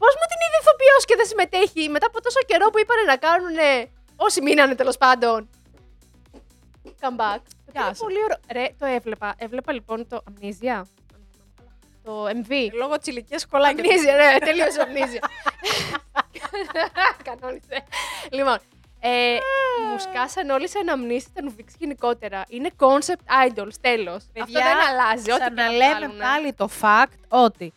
Πώς 0.02 0.12
μου 0.18 0.26
την 0.30 0.38
είδε 0.44 0.58
ηθοποιός 0.62 1.02
και 1.08 1.16
δεν 1.20 1.26
συμμετέχει 1.30 1.82
μετά 1.94 2.06
από 2.10 2.18
τόσο 2.26 2.40
καιρό 2.50 2.66
που 2.70 2.78
είπανε 2.82 3.02
να 3.12 3.16
κάνουν. 3.26 3.56
Όσοι 4.16 4.42
μείνανε 4.42 4.74
τέλος 4.74 4.96
πάντων. 4.98 5.48
Comeback. 6.84 7.40
Γεια 7.72 7.82
Είναι 7.82 7.84
σας. 7.94 7.98
πολύ 7.98 8.16
ωραίο. 8.24 8.38
Ρε, 8.52 8.66
το 8.78 8.86
έβλεπα. 8.86 9.34
Έβλεπα 9.38 9.72
λοιπόν 9.72 10.08
το 10.08 10.22
Amnesia. 10.30 10.82
Το 12.04 12.24
MV. 12.26 12.52
Λόγω 12.72 12.98
τη 12.98 13.10
ηλικία 13.10 13.38
κολλάει. 13.50 13.74
και 13.74 13.82
το- 13.82 13.88
Αμνίζια, 13.90 14.14
ναι, 14.16 14.38
τελείωσε 14.38 14.80
αμνίζια. 14.82 15.20
Κανόνισε. 17.24 17.84
Λοιπόν, 18.30 18.56
ε, 19.00 19.36
μου 19.90 19.98
σκάσαν 19.98 20.50
όλοι 20.50 20.68
σε 20.68 20.78
αναμνήσεις 20.78 21.32
τα 21.32 21.42
νουβίξ 21.42 21.74
γενικότερα. 21.78 22.44
Είναι 22.48 22.70
concept 22.78 23.48
idols, 23.48 23.72
τέλος. 23.80 24.14
Αυτό 24.16 24.30
Παιδιά, 24.32 24.62
δεν 24.64 24.76
αλλάζει, 24.88 25.30
ό,τι 25.32 25.40
και 25.42 25.48
να 25.50 25.54
Ξαναλέμε 25.54 25.94
βγάλουνε. 25.94 26.22
πάλι 26.22 26.52
το 26.52 26.68
fact 26.80 27.18
ότι 27.28 27.72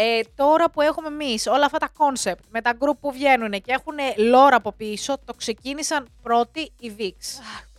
ε, 0.00 0.20
τώρα 0.34 0.70
που 0.70 0.80
έχουμε 0.80 1.06
εμείς 1.08 1.46
όλα 1.46 1.64
αυτά 1.64 1.78
τα 1.78 1.88
concept 1.96 2.42
με 2.50 2.60
τα 2.60 2.72
group 2.80 2.96
που 3.00 3.12
βγαίνουν 3.12 3.50
και 3.50 3.72
έχουν 3.72 3.94
lore 4.16 4.52
από 4.52 4.72
πίσω, 4.72 5.18
το 5.24 5.34
ξεκίνησαν 5.34 6.08
πρώτοι 6.22 6.72
οι 6.80 6.92
VIX. 6.98 7.12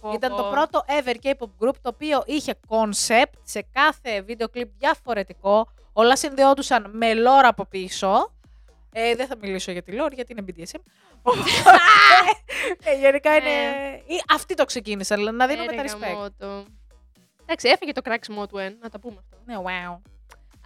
Πω, 0.02 0.12
Ήταν 0.12 0.32
πω. 0.32 0.38
το 0.38 0.44
πρώτο 0.50 0.84
ever 0.88 1.16
K-pop 1.26 1.50
group 1.68 1.74
το 1.82 1.90
οποίο 1.94 2.24
είχε 2.26 2.54
concept 2.68 3.34
σε 3.44 3.66
κάθε 3.74 4.22
βίντεο 4.22 4.50
κλιπ 4.50 4.70
διαφορετικό. 4.78 5.68
Όλα 5.94 6.16
συνδεόντουσαν 6.16 6.90
με 6.94 7.12
lore 7.14 7.44
από 7.46 7.66
πίσω. 7.66 8.34
Ε, 8.92 9.16
δεν 9.16 9.28
θα 9.28 9.36
μιλήσω 9.42 9.72
για 9.72 9.84
τη 9.84 9.92
lore 9.96 10.12
γιατί 10.14 10.32
είναι 10.32 10.46
BDSM. 10.48 10.80
ες, 12.84 13.00
γενικά 13.00 13.36
είναι. 13.36 13.50
Ναι. 13.50 14.02
ή 14.06 14.22
Αυτοί 14.34 14.54
το 14.54 14.66
ξεκίνησαν, 14.66 15.36
να 15.36 15.48
δίνουμε 15.48 15.72
Ε, 15.72 15.76
τα 15.76 15.82
ρε 15.82 15.88
respect. 15.92 16.14
γαμώτο. 16.14 16.66
Εντάξει, 17.42 17.68
έφυγε 17.70 17.92
το 17.92 18.02
κράξιμο 18.02 18.48
του 18.48 18.58
Εν, 18.58 18.78
να 18.82 18.90
τα 18.90 19.00
πούμε 19.00 19.16
αυτό. 19.20 19.38
Ναι, 19.46 19.56
wow. 19.58 20.00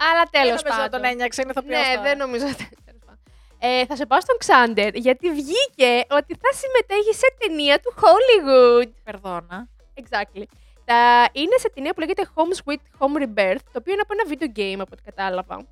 Αλλά 0.07 0.23
τέλος 0.35 0.61
Δεν 0.61 0.63
νομίζω 0.63 0.63
να 0.69 0.75
πάντων. 0.83 0.91
τον 1.01 1.03
ένιαξε, 1.11 1.41
είναι 1.41 1.51
ηθοποιός 1.55 1.79
Ναι, 1.79 1.89
τώρα. 1.95 2.01
δεν 2.07 2.17
νομίζω. 2.17 2.45
τέλος 2.87 3.01
πάντων. 3.05 3.19
Ε, 3.59 3.85
θα 3.85 3.95
σε 3.95 4.05
πάω 4.05 4.21
στον 4.21 4.37
Ξάντερ, 4.43 4.95
γιατί 4.95 5.25
βγήκε 5.39 5.91
ότι 6.19 6.31
θα 6.43 6.49
συμμετέχει 6.61 7.13
σε 7.21 7.27
ταινία 7.39 7.75
του 7.79 7.91
Hollywood. 8.01 8.89
Περδόνα. 9.03 9.57
Exactly. 10.01 10.43
Τα... 10.85 11.29
Είναι 11.31 11.57
σε 11.57 11.69
ταινία 11.73 11.93
που 11.93 11.99
λέγεται 11.99 12.23
Home 12.35 12.53
Sweet 12.59 12.83
Home 12.99 13.15
Rebirth, 13.23 13.63
το 13.71 13.77
οποίο 13.81 13.93
είναι 13.93 14.03
από 14.07 14.13
ένα 14.17 14.25
video 14.31 14.49
game 14.59 14.79
από 14.79 14.89
ό,τι 14.93 15.03
κατάλαβα. 15.03 15.65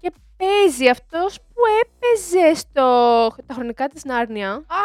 Και 0.00 0.12
παίζει 0.36 0.88
αυτός 0.88 1.38
που 1.40 1.62
έπαιζε 1.82 2.54
στο... 2.54 2.82
τα 3.46 3.54
χρονικά 3.54 3.88
της 3.88 4.04
Νάρνια. 4.04 4.50
Α, 4.52 4.84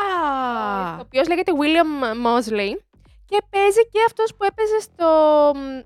Α, 0.91 0.95
ο 0.97 0.99
οποίος 1.01 1.27
λέγεται 1.27 1.51
William 1.61 2.03
Mosley 2.27 2.71
και 3.25 3.41
παίζει 3.49 3.81
και 3.91 3.99
αυτός 4.05 4.35
που 4.35 4.43
έπαιζε 4.43 4.79
στο, 4.79 5.07
ε, 5.55 5.83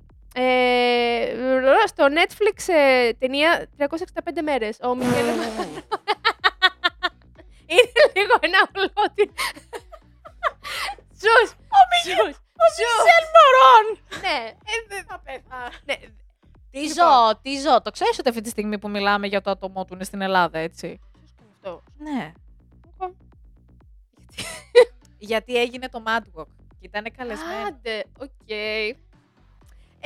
στο 1.88 2.06
Netflix 2.18 2.74
ε, 2.74 3.14
ταινία 3.14 3.68
365 3.78 3.88
μέρες. 4.44 4.78
Ο 4.84 4.96
Μικέλε 4.96 5.32
Είναι 7.74 8.04
λίγο 8.16 8.36
ένα 8.40 8.70
ολότι. 8.76 9.32
Ζους! 11.22 11.50
Ο 11.52 11.80
Μικέλε! 11.92 12.30
Ο 12.30 12.66
Μισελ 12.78 13.26
Μωρόν! 13.36 13.86
Ναι, 14.22 14.50
Ε, 14.98 15.04
θα 15.08 15.20
πέθα. 15.20 15.70
ναι. 15.86 15.96
Τι 16.72 16.80
Λοιπόν. 16.82 16.94
ζω, 16.96 17.40
τι 17.42 17.60
ζω. 17.60 17.82
Το 17.82 17.92
ξέρεις 17.92 18.20
ότι 18.20 18.30
αυτή 18.30 18.42
τη 18.42 18.50
στιγμή 18.50 18.80
που 18.80 18.90
μιλάμε 18.90 19.28
για 19.28 19.42
το 19.42 19.50
άτομό 19.52 19.86
του 19.86 19.94
είναι 19.94 20.04
στην 20.04 20.22
Ελλάδα, 20.22 20.60
έτσι; 20.60 21.00
Αυτό; 21.54 21.84
Ναι. 21.98 22.32
Γιατί 25.18 25.56
έγινε 25.58 25.90
το 25.90 26.04
Mad 26.08 26.22
Walk. 26.40 26.48
Και 26.80 26.88
ήταν 26.88 27.06
καλεσμένο. 27.18 27.68
Άντε, 27.68 28.04
OK. 28.20 28.30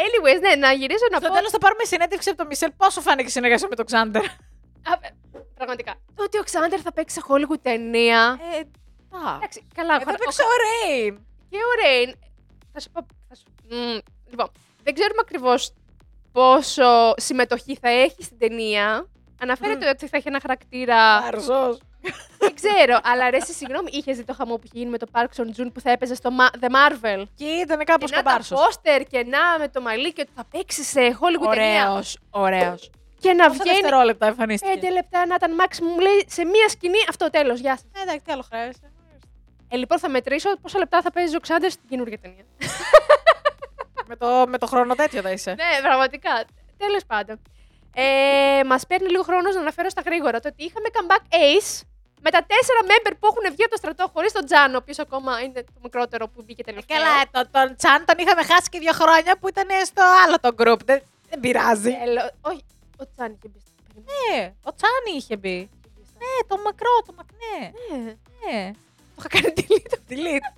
Anyways, 0.06 0.40
ναι, 0.42 0.56
να 0.56 0.72
γυρίσω 0.72 1.06
να 1.12 1.18
Στο 1.18 1.28
πω... 1.28 1.34
τέλος 1.34 1.52
θα 1.52 1.58
πάρουμε 1.58 1.84
συνέντευξη 1.84 2.30
από 2.30 2.38
τον 2.38 2.48
Μισέλ. 2.48 2.72
Πόσο 2.78 3.02
φάνηκε 3.02 3.28
η 3.28 3.32
συνεργασία 3.32 3.68
με 3.68 3.76
τον 3.76 3.86
Ξάντερ; 3.86 4.24
Α, 4.26 4.94
ε, 5.02 5.10
Πραγματικά. 5.56 5.94
Το 6.16 6.24
ότι 6.24 6.38
ο 6.40 6.44
Ξάντερ 6.44 6.80
θα 6.84 6.94
παίξει 6.94 7.16
σε 7.16 7.22
Hollywood 7.28 7.60
ταινία. 7.62 8.40
Ε, 8.54 8.58
α. 9.18 9.36
Εντάξει, 9.36 9.68
καλά. 9.76 9.94
Εδώ 9.96 10.04
χωρα- 10.04 10.18
παίξε 10.18 10.42
ο 10.42 10.54
Ρέιν. 10.66 11.20
Και 11.50 11.58
ο 11.58 11.72
Ρέιν. 11.84 12.16
Θα 12.74 12.80
σου 12.80 12.90
πω. 12.92 13.06
Θα 13.30 13.36
σου... 13.36 13.44
Μμ, 13.70 13.98
λοιπόν, 14.30 14.52
δεν 14.84 14.94
ξέρουμε 14.94 15.20
ακριβώς 15.22 15.74
πόσο 16.32 17.14
συμμετοχή 17.18 17.78
θα 17.82 17.90
έχει 17.90 18.24
στην 18.24 18.38
ταινία. 18.38 19.08
Αναφέρεται 19.42 19.90
ότι 19.90 20.08
θα 20.08 20.18
έχει 20.18 20.28
ένα 20.28 20.40
χαρακτήρα. 20.42 21.16
Αρζός. 21.16 21.80
δεν 22.40 22.54
ξέρω, 22.56 23.00
αλλά 23.04 23.30
ρε, 23.30 23.38
εσύ, 23.38 23.54
συγγνώμη, 23.54 23.90
είχες 23.94 24.18
δει 24.18 24.24
το 24.24 24.34
χαμό 24.34 24.56
που 24.56 24.62
είχε 24.64 24.78
γίνει 24.78 24.90
με 24.90 24.98
το 24.98 25.08
Park 25.12 25.26
Seo 25.36 25.42
Joon 25.44 25.70
που 25.74 25.80
θα 25.80 25.92
έπαιζε 25.92 26.16
στο 26.16 26.30
Ma- 26.40 26.60
The 26.60 26.68
Marvel; 26.72 27.24
Και 27.36 27.46
ήταν 27.46 27.84
κάπως 27.84 28.10
και 28.10 28.16
να 28.16 28.24
τα 28.24 28.30
κομπάρσος. 28.30 28.60
πόστερ 28.64 29.04
και 29.04 29.24
να 29.24 29.60
με 29.60 29.68
το 29.68 29.82
μαλλί 29.82 30.14
και 30.14 30.22
ότι 30.22 30.32
θα 30.36 30.44
παίξει 30.52 30.84
σε 30.84 31.00
Hollywood 31.00 31.54
ταινία. 31.56 31.90
Ωραίος, 31.92 32.18
ωραίος. 32.30 32.90
Και 33.20 33.34
να 33.34 33.48
Πόσα 33.48 33.60
βγαίνει 33.64 33.80
δευτερόλεπτα 33.80 34.26
εμφανίστηκε. 34.28 34.74
πέντε 34.74 34.92
λεπτά 34.92 35.26
να 35.26 35.36
ήταν 35.36 35.52
maximum, 35.60 35.82
μου 35.94 36.00
λέει 36.00 36.26
σε 36.28 36.44
μία 36.46 36.70
σκηνή 36.70 36.98
αυτό 37.10 37.30
τέλος. 37.30 37.60
Γεια 37.60 37.72
σας. 37.78 37.86
Ε, 37.96 38.02
εντάξει, 38.02 38.22
τι 38.26 38.32
άλλο 38.32 38.42
χρειάζεται. 38.50 38.92
Ε, 39.70 39.76
λοιπόν, 39.78 40.00
θα 40.00 40.10
μετρήσω 40.10 40.50
πόσα 40.62 40.78
λεπτά 40.78 41.02
θα 41.02 41.12
παίζει 41.12 41.36
ο 41.36 41.40
Ξάντερ 41.40 41.72
στην 41.72 41.90
καινούργια 41.90 42.18
ταινία. 42.20 42.46
με, 44.10 44.16
το, 44.16 44.46
με 44.48 44.58
το 44.58 44.66
χρόνο 44.66 44.96
τέτοιο 44.96 45.22
θα 45.22 45.32
είσαι. 45.32 45.50
ναι, 45.52 45.82
πραγματικά. 45.82 46.44
Τέλος 46.78 47.06
πάντων. 47.08 47.42
Ε, 47.94 48.62
Μας 48.66 48.86
παίρνει 48.88 49.10
λίγο 49.10 49.24
χρόνος 49.24 49.56
να 49.56 49.62
αναφέρω 49.62 49.90
στα 49.90 50.02
γρήγορα 50.06 50.40
το 50.40 50.48
ότι 50.48 50.64
είχαμε 50.64 50.88
comeback 50.96 51.24
Ace 51.36 51.82
με 52.22 52.30
τα 52.32 52.46
τέσσερα 52.52 52.80
member 52.90 53.12
που 53.20 53.28
έχουν 53.32 53.44
βγει 53.54 53.64
από 53.64 53.72
το 53.72 53.78
στρατό 53.78 54.10
χωρίς 54.14 54.32
τον 54.32 54.46
Τζάνο, 54.46 54.74
ο 54.74 54.78
οποίος 54.82 55.00
ακόμα 55.00 55.42
είναι 55.42 55.64
το 55.64 55.72
μικρότερο 55.84 56.28
που 56.28 56.42
μπήκε 56.46 56.64
τελευταίο. 56.64 56.98
Καλά, 56.98 57.14
ε, 57.22 57.24
το, 57.32 57.50
τον 57.52 57.76
Τσάν 57.76 58.06
τον 58.06 58.16
είχαμε 58.18 58.44
χάσει 58.44 58.70
και 58.70 58.80
δύο 58.80 58.92
χρόνια 58.94 59.38
που 59.40 59.48
ήταν 59.48 59.68
στο 59.86 60.04
άλλο 60.26 60.36
το 60.40 60.50
group. 60.60 60.80
Δεν, 60.86 61.02
δεν 61.30 61.40
πειράζει. 61.40 61.92
Τέλο- 62.04 62.32
Όχι, 62.42 62.64
ο 62.98 63.04
Τζάν 63.16 63.30
είχε 63.38 63.48
μπει. 63.52 63.60
στο- 63.60 63.74
Περίμενε. 63.88 64.12
Ναι, 64.32 64.54
ο 64.64 64.72
Τσάνι 64.76 65.12
είχε 65.18 65.36
μπει. 65.38 65.58
Ναι, 66.22 66.34
το 66.48 66.58
μακρό, 66.66 66.94
το 67.08 67.14
μακνέ. 67.20 67.58
Ναι. 67.90 68.12
Ναι. 68.40 68.72
Το 69.16 69.24
είχα 69.26 69.28
κάνει 69.28 69.54
delete. 69.58 69.94
Delete. 70.12 70.50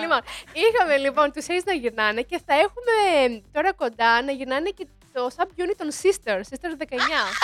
Λοιπόν, 0.00 0.20
είχαμε 0.52 0.96
λοιπόν 0.96 1.32
τους 1.32 1.46
A.C.E 1.48 1.62
να 1.64 1.72
γυρνάνε 1.72 2.22
και 2.22 2.40
θα 2.46 2.54
έχουμε 2.54 2.94
τώρα 3.52 3.72
κοντά 3.72 4.22
να 4.22 4.32
γυρνάνε 4.32 4.70
και 4.70 4.86
το 5.12 5.30
subunit 5.36 5.74
των 5.76 5.88
Sistar, 6.02 6.36
Sistar 6.36 6.82
19. 6.82 6.94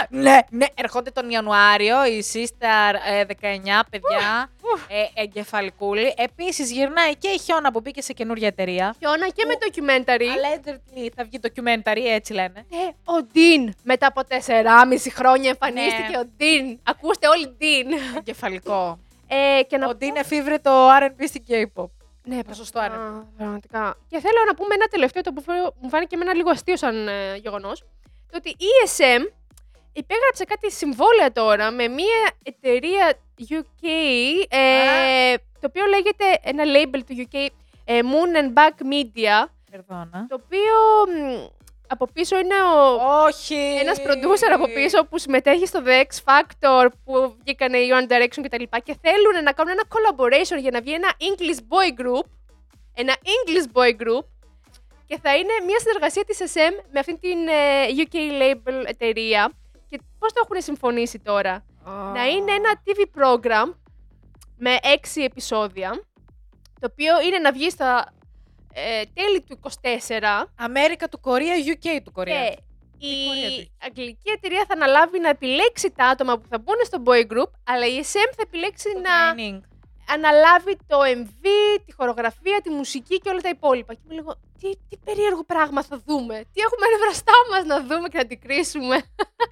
ναι, 0.09 0.39
ναι, 0.51 0.67
ερχόνται 0.75 1.11
τον 1.11 1.31
Ιανουάριο 1.31 2.07
η 2.07 2.25
Sistar 2.33 2.95
ε, 3.11 3.25
19 3.25 3.35
παιδιά, 3.91 4.51
ε, 4.89 5.23
εγκεφαλικούλη. 5.23 6.15
Επίσης 6.17 6.73
γυρνάει 6.73 7.17
και 7.17 7.29
η 7.29 7.39
Χιούνα 7.39 7.73
που 7.73 7.81
μπήκε 7.81 8.03
σε 8.03 8.13
καινούργια 8.13 8.47
εταιρεία. 8.47 8.95
Χιούνα 8.99 9.29
και 9.29 9.45
με 9.45 9.55
documentary. 9.61 10.21
Allegedly 10.23 11.09
θα 11.17 11.25
βγει 11.25 11.41
documentary, 11.43 12.03
έτσι 12.15 12.33
λένε. 12.33 12.65
Ναι, 12.69 12.89
ο 13.05 13.23
Ντίν. 13.33 13.75
Μετά 13.83 14.07
από 14.07 14.21
4,5 14.29 15.11
χρόνια 15.15 15.49
εμφανίστηκε 15.51 16.09
Ναι. 16.11 16.19
ο 16.19 16.25
Ντίν. 16.37 16.79
Ακούστε 16.83 17.29
όλοι 17.29 17.47
Ντίν. 17.59 17.99
Εγκεφαλικό. 18.19 18.99
Ε, 19.29 19.63
και 19.63 19.77
να 19.77 19.87
Ο 19.87 19.89
πω- 19.89 19.97
Ντίν 19.99 20.17
εφήβρε 20.17 20.59
το 20.59 20.71
R&B 21.01 21.25
στην 21.27 21.43
K-pop. 21.49 21.87
Ναι, 22.29 22.43
Το 22.45 22.55
σωστό 22.55 22.85
είναι. 22.85 22.95
Α, 22.95 23.25
Πραγματικά. 23.37 23.97
Και 24.09 24.19
θέλω 24.21 24.41
να 24.47 24.55
πούμε 24.55 24.75
ένα 24.75 24.87
τελευταίο, 24.87 25.23
το 25.23 25.33
οποίο 25.39 25.75
μου 25.81 25.89
φάνηκε 25.89 26.15
εμένα 26.15 26.35
λίγο 26.35 26.51
αστείο 26.51 26.77
σαν 26.77 27.09
ε, 27.09 27.37
γεγονός. 27.37 27.81
Το 28.31 28.37
ότι 28.37 28.49
η 28.49 28.67
ESM 28.85 29.23
υπέγραψε 29.93 30.45
κάτι 30.45 30.73
συμβόλαια 30.73 31.33
τώρα 31.33 31.71
με 31.71 31.89
μια 31.89 32.31
εταιρεία 32.43 33.15
UK, 33.51 33.85
ε, 34.49 35.35
το 35.61 35.67
οποίο 35.67 35.87
λέγεται 35.87 36.25
ένα 36.43 36.65
label 36.67 37.01
του 37.07 37.27
UK, 37.31 37.47
ε, 37.85 38.01
Moon 38.03 38.37
and 38.41 38.53
Back 38.59 38.83
Media, 38.93 39.47
Περδόνα. 39.71 40.27
το 40.29 40.35
οποίο 40.45 40.75
μ, 41.19 41.47
από 41.89 42.07
πίσω 42.13 42.39
είναι 42.39 42.55
ο, 42.55 43.25
Όχι. 43.27 43.55
ένας 43.81 43.99
producer 43.99 44.51
από 44.55 44.67
πίσω 44.67 45.05
που 45.05 45.19
συμμετέχει 45.19 45.67
στο 45.67 45.83
The 45.87 46.05
X 46.07 46.11
Factor 46.25 46.89
που 47.05 47.37
βγήκανε 47.41 47.79
οι 47.79 47.89
One 47.93 48.13
Direction 48.13 48.43
κτλ. 48.43 48.63
Και, 48.63 48.81
και 48.85 48.97
θέλουν 49.01 49.43
να 49.45 49.53
κάνουν 49.53 49.73
ένα 49.73 49.85
collaboration 49.95 50.61
για 50.61 50.71
να 50.71 50.81
βγει 50.81 50.93
ένα 50.93 51.11
English 51.29 51.61
boy 51.73 52.01
group. 52.01 52.27
Ένα 52.95 53.15
English 53.23 53.67
boy 53.77 53.91
group. 54.03 54.25
Και 55.07 55.19
θα 55.23 55.37
είναι 55.37 55.53
μια 55.67 55.79
συνεργασία 55.79 56.25
της 56.25 56.39
SM 56.39 56.73
με 56.93 56.99
αυτήν 56.99 57.21
την 57.21 57.49
ε, 57.49 57.87
UK 57.97 58.17
label 58.43 58.85
εταιρεία. 58.87 59.53
Και 59.89 60.01
πώς 60.19 60.33
το 60.33 60.41
έχουν 60.45 60.63
συμφωνήσει 60.63 61.19
τώρα; 61.19 61.65
Να 62.15 62.27
είναι 62.27 62.53
ένα 62.53 62.83
TV 62.85 63.21
program 63.21 63.75
με 64.57 64.79
έξι 64.83 65.23
επεισόδια. 65.23 65.91
Το 66.81 66.89
οποίο 66.93 67.21
είναι 67.21 67.39
να 67.39 67.53
βγει 67.53 67.71
στα 67.71 68.13
ε, 68.73 69.03
τέλη 69.15 69.41
του 69.43 69.61
24. 69.63 70.45
Αμέρικα 70.57 71.09
του 71.09 71.21
Κορία, 71.21 71.55
UK 71.67 72.01
του 72.05 72.13
Κορία. 72.13 72.55
Και 72.99 73.07
η 73.07 73.27
Κορέα 73.27 73.51
του. 73.51 73.71
αγγλική 73.87 74.31
εταιρεία 74.31 74.65
θα 74.69 74.75
αναλάβει 74.75 75.21
να 75.21 75.29
επιλέξει 75.29 75.91
τα 75.91 76.05
άτομα 76.07 76.39
που 76.39 76.47
θα 76.49 76.59
μπουν 76.59 76.75
στο 76.85 77.03
boy 77.07 77.33
group, 77.33 77.51
αλλά 77.65 77.87
η 77.87 78.01
SM 78.03 78.31
θα 78.37 78.43
επιλέξει 78.43 78.93
Το 78.93 78.99
να 79.01 79.35
training. 79.35 79.61
αναλάβει 80.09 80.77
το 80.87 80.99
MV, 81.01 81.45
τη 81.87 81.93
χορογραφία, 81.93 82.61
τη 82.63 82.71
μουσική 82.71 83.19
και 83.19 83.29
όλα 83.29 83.41
τα 83.41 83.49
υπόλοιπα. 83.49 83.95
Και 83.95 84.01
είμαι 84.05 84.15
λίγο, 84.15 84.35
τι, 84.61 84.71
τι 84.89 84.97
περίεργο 85.05 85.45
πράγμα 85.45 85.83
θα 85.83 86.03
δούμε, 86.07 86.35
τι 86.53 86.61
έχουμε 86.61 86.87
μπροστά 87.01 87.33
μας 87.51 87.65
να 87.65 87.81
δούμε 87.81 88.09
και 88.09 88.17
να 88.17 88.21
αντικρίσουμε. 88.23 88.97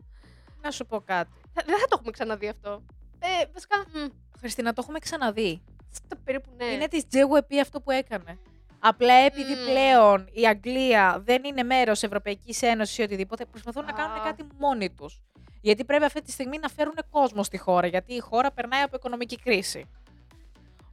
Να 0.62 0.70
σου 0.70 0.86
πω 0.86 1.00
κάτι. 1.00 1.30
Θα- 1.54 1.62
Δεν 1.66 1.78
θα 1.78 1.84
το 1.86 1.94
έχουμε 1.98 2.10
ξαναδεί 2.10 2.48
αυτό. 2.48 2.82
Ε, 3.18 3.44
βασικά, 3.52 3.78
μ, 3.92 4.06
Χριστίνα, 4.38 4.72
το 4.72 4.80
έχουμε 4.84 4.98
ξαναδεί. 4.98 5.62
στο 5.92 6.16
περίπου 6.24 6.50
ναι. 6.56 6.64
Είναι 6.64 6.88
της 6.88 7.02
JWP 7.12 7.56
αυτό 7.62 7.80
που 7.80 7.90
έκανε. 7.90 8.38
Απλά 8.78 9.14
επειδή 9.14 9.54
Μμμ. 9.54 9.64
πλέον 9.64 10.28
η 10.32 10.46
Αγγλία 10.46 11.22
δεν 11.24 11.44
είναι 11.44 11.62
μέρος 11.62 12.02
Ευρωπαϊκής 12.02 12.62
Ένωσης 12.62 12.98
ή 12.98 13.02
οτιδήποτε, 13.02 13.44
προσπαθούν 13.44 13.84
να 13.84 13.90
Α. 13.90 13.94
κάνουν 13.94 14.22
κάτι 14.22 14.46
μόνοι 14.58 14.90
τους. 14.90 15.20
Γιατί 15.60 15.84
πρέπει 15.84 16.04
αυτή 16.04 16.22
τη 16.22 16.30
στιγμή 16.30 16.58
να 16.58 16.68
φέρουν 16.68 16.94
κόσμο 17.10 17.42
στη 17.42 17.58
χώρα, 17.58 17.86
γιατί 17.86 18.14
η 18.14 18.18
χώρα 18.20 18.52
περνάει 18.52 18.82
από 18.82 18.96
οικονομική 18.96 19.38
κρίση. 19.38 19.88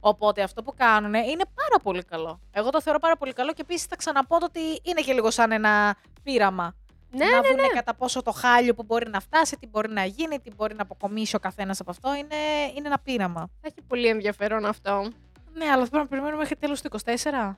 Οπότε 0.00 0.42
αυτό 0.42 0.62
που 0.62 0.74
κάνουν 0.76 1.14
είναι 1.14 1.44
πάρα 1.54 1.78
πολύ 1.82 2.02
καλό. 2.02 2.40
Εγώ 2.52 2.70
το 2.70 2.80
θεωρώ 2.80 2.98
πάρα 2.98 3.16
πολύ 3.16 3.32
καλό 3.32 3.52
και 3.52 3.60
επίσης 3.60 3.86
θα 3.86 3.96
ξαναπώ 3.96 4.38
το 4.38 4.44
ότι 4.44 4.60
είναι 4.82 5.00
και 5.00 5.12
λίγο 5.12 5.30
σαν 5.30 5.52
ένα 5.52 5.96
πείραμα. 6.22 6.74
Ναι, 7.10 7.24
να 7.24 7.40
ναι, 7.40 7.48
δουν 7.48 7.56
ναι. 7.56 7.66
κατά 7.66 7.94
πόσο 7.94 8.22
το 8.22 8.30
χάλιο 8.30 8.74
που 8.74 8.82
μπορεί 8.82 9.10
να 9.10 9.20
φτάσει, 9.20 9.56
τι 9.56 9.66
μπορεί 9.66 9.92
να 9.92 10.04
γίνει, 10.04 10.40
τι 10.40 10.50
μπορεί 10.56 10.74
να 10.74 10.82
αποκομίσει 10.82 11.36
ο 11.36 11.38
καθένας 11.38 11.80
από 11.80 11.90
αυτό. 11.90 12.14
Είναι, 12.14 12.36
είναι 12.76 12.86
ένα 12.86 12.98
πείραμα. 12.98 13.40
Θα 13.60 13.66
έχει 13.66 13.82
πολύ 13.88 14.06
ενδιαφέρον 14.06 14.64
αυτό. 14.64 15.10
Ναι, 15.54 15.64
αλλά 15.64 15.84
θα 15.84 15.90
πρέπει 15.90 15.96
να 15.96 16.06
περιμένουμε 16.06 16.38
μέχρι 16.38 16.56
τέλος 16.56 16.82
του 16.82 16.90
24. 17.04 17.54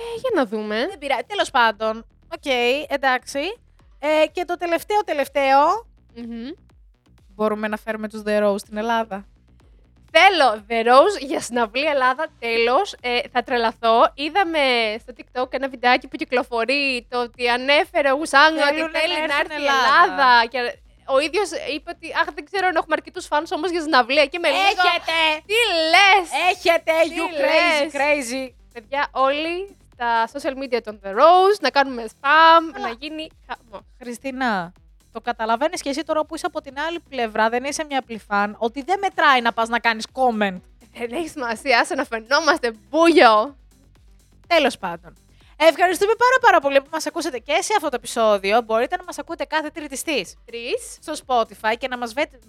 Ε, 0.00 0.18
για 0.20 0.30
να 0.34 0.46
δούμε. 0.46 0.86
Δεν 0.88 0.98
πειράζει. 0.98 1.22
Τέλος 1.26 1.50
πάντων. 1.50 2.06
Οκ, 2.34 2.52
εντάξει. 2.88 3.40
Ε, 3.98 4.26
και 4.32 4.44
το 4.44 4.56
τελευταίο 4.56 5.00
τελευταίο. 5.04 5.86
Μμμ. 6.14 6.48
Μπορούμε 7.34 7.68
να 7.68 7.76
φέρουμε 7.76 8.08
τους 8.08 8.22
The 8.26 8.42
Rose 8.44 8.58
στην 8.58 8.76
Ελλάδα. 8.76 9.24
Θέλω 10.12 10.64
The 10.68 10.86
Rose 10.86 11.26
για 11.26 11.40
συναυλία 11.40 11.90
Ελλάδα. 11.90 12.26
Τέλος, 12.38 12.94
ε, 13.00 13.18
θα 13.32 13.42
τρελαθώ. 13.42 14.12
Είδαμε 14.14 14.60
στο 15.00 15.12
TikTok 15.16 15.52
ένα 15.52 15.68
βιντεάκι 15.68 16.08
που 16.08 16.16
κυκλοφορεί 16.16 17.06
το 17.10 17.20
ότι 17.22 17.48
ανέφερε 17.48 18.10
ο 18.12 18.14
Γουσάνγκ 18.14 18.56
ότι 18.56 18.64
Θέλουνε 18.74 18.98
θέλει 18.98 19.14
να 19.20 19.26
να 19.26 19.34
έρθουν 19.34 19.50
έρθει 19.50 19.62
η 19.62 19.66
Ελλάδα. 19.66 20.02
Ελλάδα. 20.04 20.46
Και 20.46 20.78
ο 21.14 21.18
ίδιος 21.18 21.48
είπε 21.74 21.90
ότι 21.96 22.06
Αχ, 22.20 22.26
δεν 22.34 22.44
ξέρω 22.44 22.66
αν 22.66 22.76
έχουμε 22.76 22.94
αρκετούς 22.98 23.26
φαν 23.26 23.44
όμως 23.50 23.70
για 23.70 23.80
συναυλία. 23.80 24.26
Και 24.26 24.38
με 24.38 24.48
λίγο. 24.48 24.60
Έχετε! 24.60 25.18
Τι 25.50 25.58
λες! 25.92 26.26
Έχετε! 26.50 26.92
Τι 27.02 27.10
You 27.16 27.26
crazy, 27.40 27.82
λες; 27.82 27.92
crazy. 27.98 28.44
Παιδιά, 28.72 29.08
όλοι 29.12 29.76
στα 30.00 30.28
social 30.32 30.54
media 30.62 30.80
των 30.84 31.00
The 31.04 31.08
Rose 31.08 31.60
να 31.60 31.70
κάνουμε 31.70 32.04
spam, 32.06 32.80
να 32.80 32.88
γίνει 32.98 33.30
χαμό. 33.46 33.84
Χριστίνα, 33.98 34.72
το 35.12 35.20
καταλαβαίνεις 35.20 35.82
και 35.82 35.88
εσύ 35.88 36.02
τώρα 36.02 36.24
που 36.24 36.34
είσαι 36.34 36.46
από 36.46 36.60
την 36.60 36.78
άλλη 36.78 37.00
πλευρά, 37.08 37.48
δεν 37.48 37.64
είσαι 37.64 37.84
μια 37.84 37.98
απλή 37.98 38.18
φαν, 38.18 38.56
ότι 38.58 38.82
δεν 38.82 38.98
μετράει 38.98 39.40
να 39.40 39.52
πας 39.52 39.68
να 39.68 39.78
κάνεις 39.78 40.06
comment. 40.12 40.60
Δεν 40.92 41.12
έχει 41.12 41.28
σημασία, 41.28 41.80
άσε 41.80 41.94
να 41.94 42.04
φαινόμαστε 42.04 42.72
μπούγιο. 42.88 43.56
Τέλος 44.46 44.78
πάντων. 44.78 45.16
Ευχαριστούμε 45.56 46.12
πάρα 46.12 46.38
πάρα 46.40 46.60
πολύ 46.60 46.80
που 46.80 46.88
μας 46.92 47.06
ακούσατε 47.06 47.38
και 47.38 47.58
σε 47.60 47.72
αυτό 47.76 47.88
το 47.88 47.96
επεισόδιο. 47.96 48.62
Μπορείτε 48.62 48.96
να 48.96 49.04
μας 49.04 49.18
ακούτε 49.18 49.44
κάθε 49.44 49.70
τρίτη 49.70 49.96
στις 49.96 50.36
Τρεις. 50.44 50.98
στο 51.00 51.12
Spotify 51.26 51.74
και 51.78 51.88
να 51.88 51.98
μας 51.98 52.12
βέτε... 52.12 52.38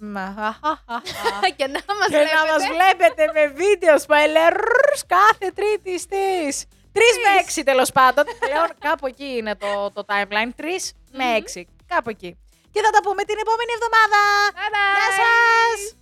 και 1.56 1.66
να 1.66 1.80
μας 1.98 2.08
και 2.08 2.26
να 2.34 2.52
μας 2.52 2.66
βλέπετε 2.74 3.30
με 3.34 3.46
βίντεο 3.46 3.94
spoilers 4.06 5.00
κάθε 5.06 5.52
τρίτη 5.54 5.98
στις 5.98 6.66
3 6.94 6.98
με 7.24 7.30
6 7.56 7.62
τέλος 7.64 7.92
πάντων. 7.92 8.24
Πλέον 8.38 8.68
κάπου 8.78 9.06
εκεί 9.06 9.24
είναι 9.38 9.54
το, 9.56 9.90
το 9.90 10.04
timeline. 10.06 10.50
3 10.60 10.64
με 11.12 11.24
6. 11.54 11.62
Κάπου 11.86 12.10
εκεί. 12.10 12.36
Και 12.72 12.80
θα 12.84 12.90
τα 12.90 13.00
πούμε 13.02 13.22
την 13.24 13.36
επόμενη 13.44 13.72
εβδομάδα. 13.76 14.20
Bye 14.58 14.70
bye. 14.74 14.96
Γεια 14.98 15.08
σας! 15.18 16.01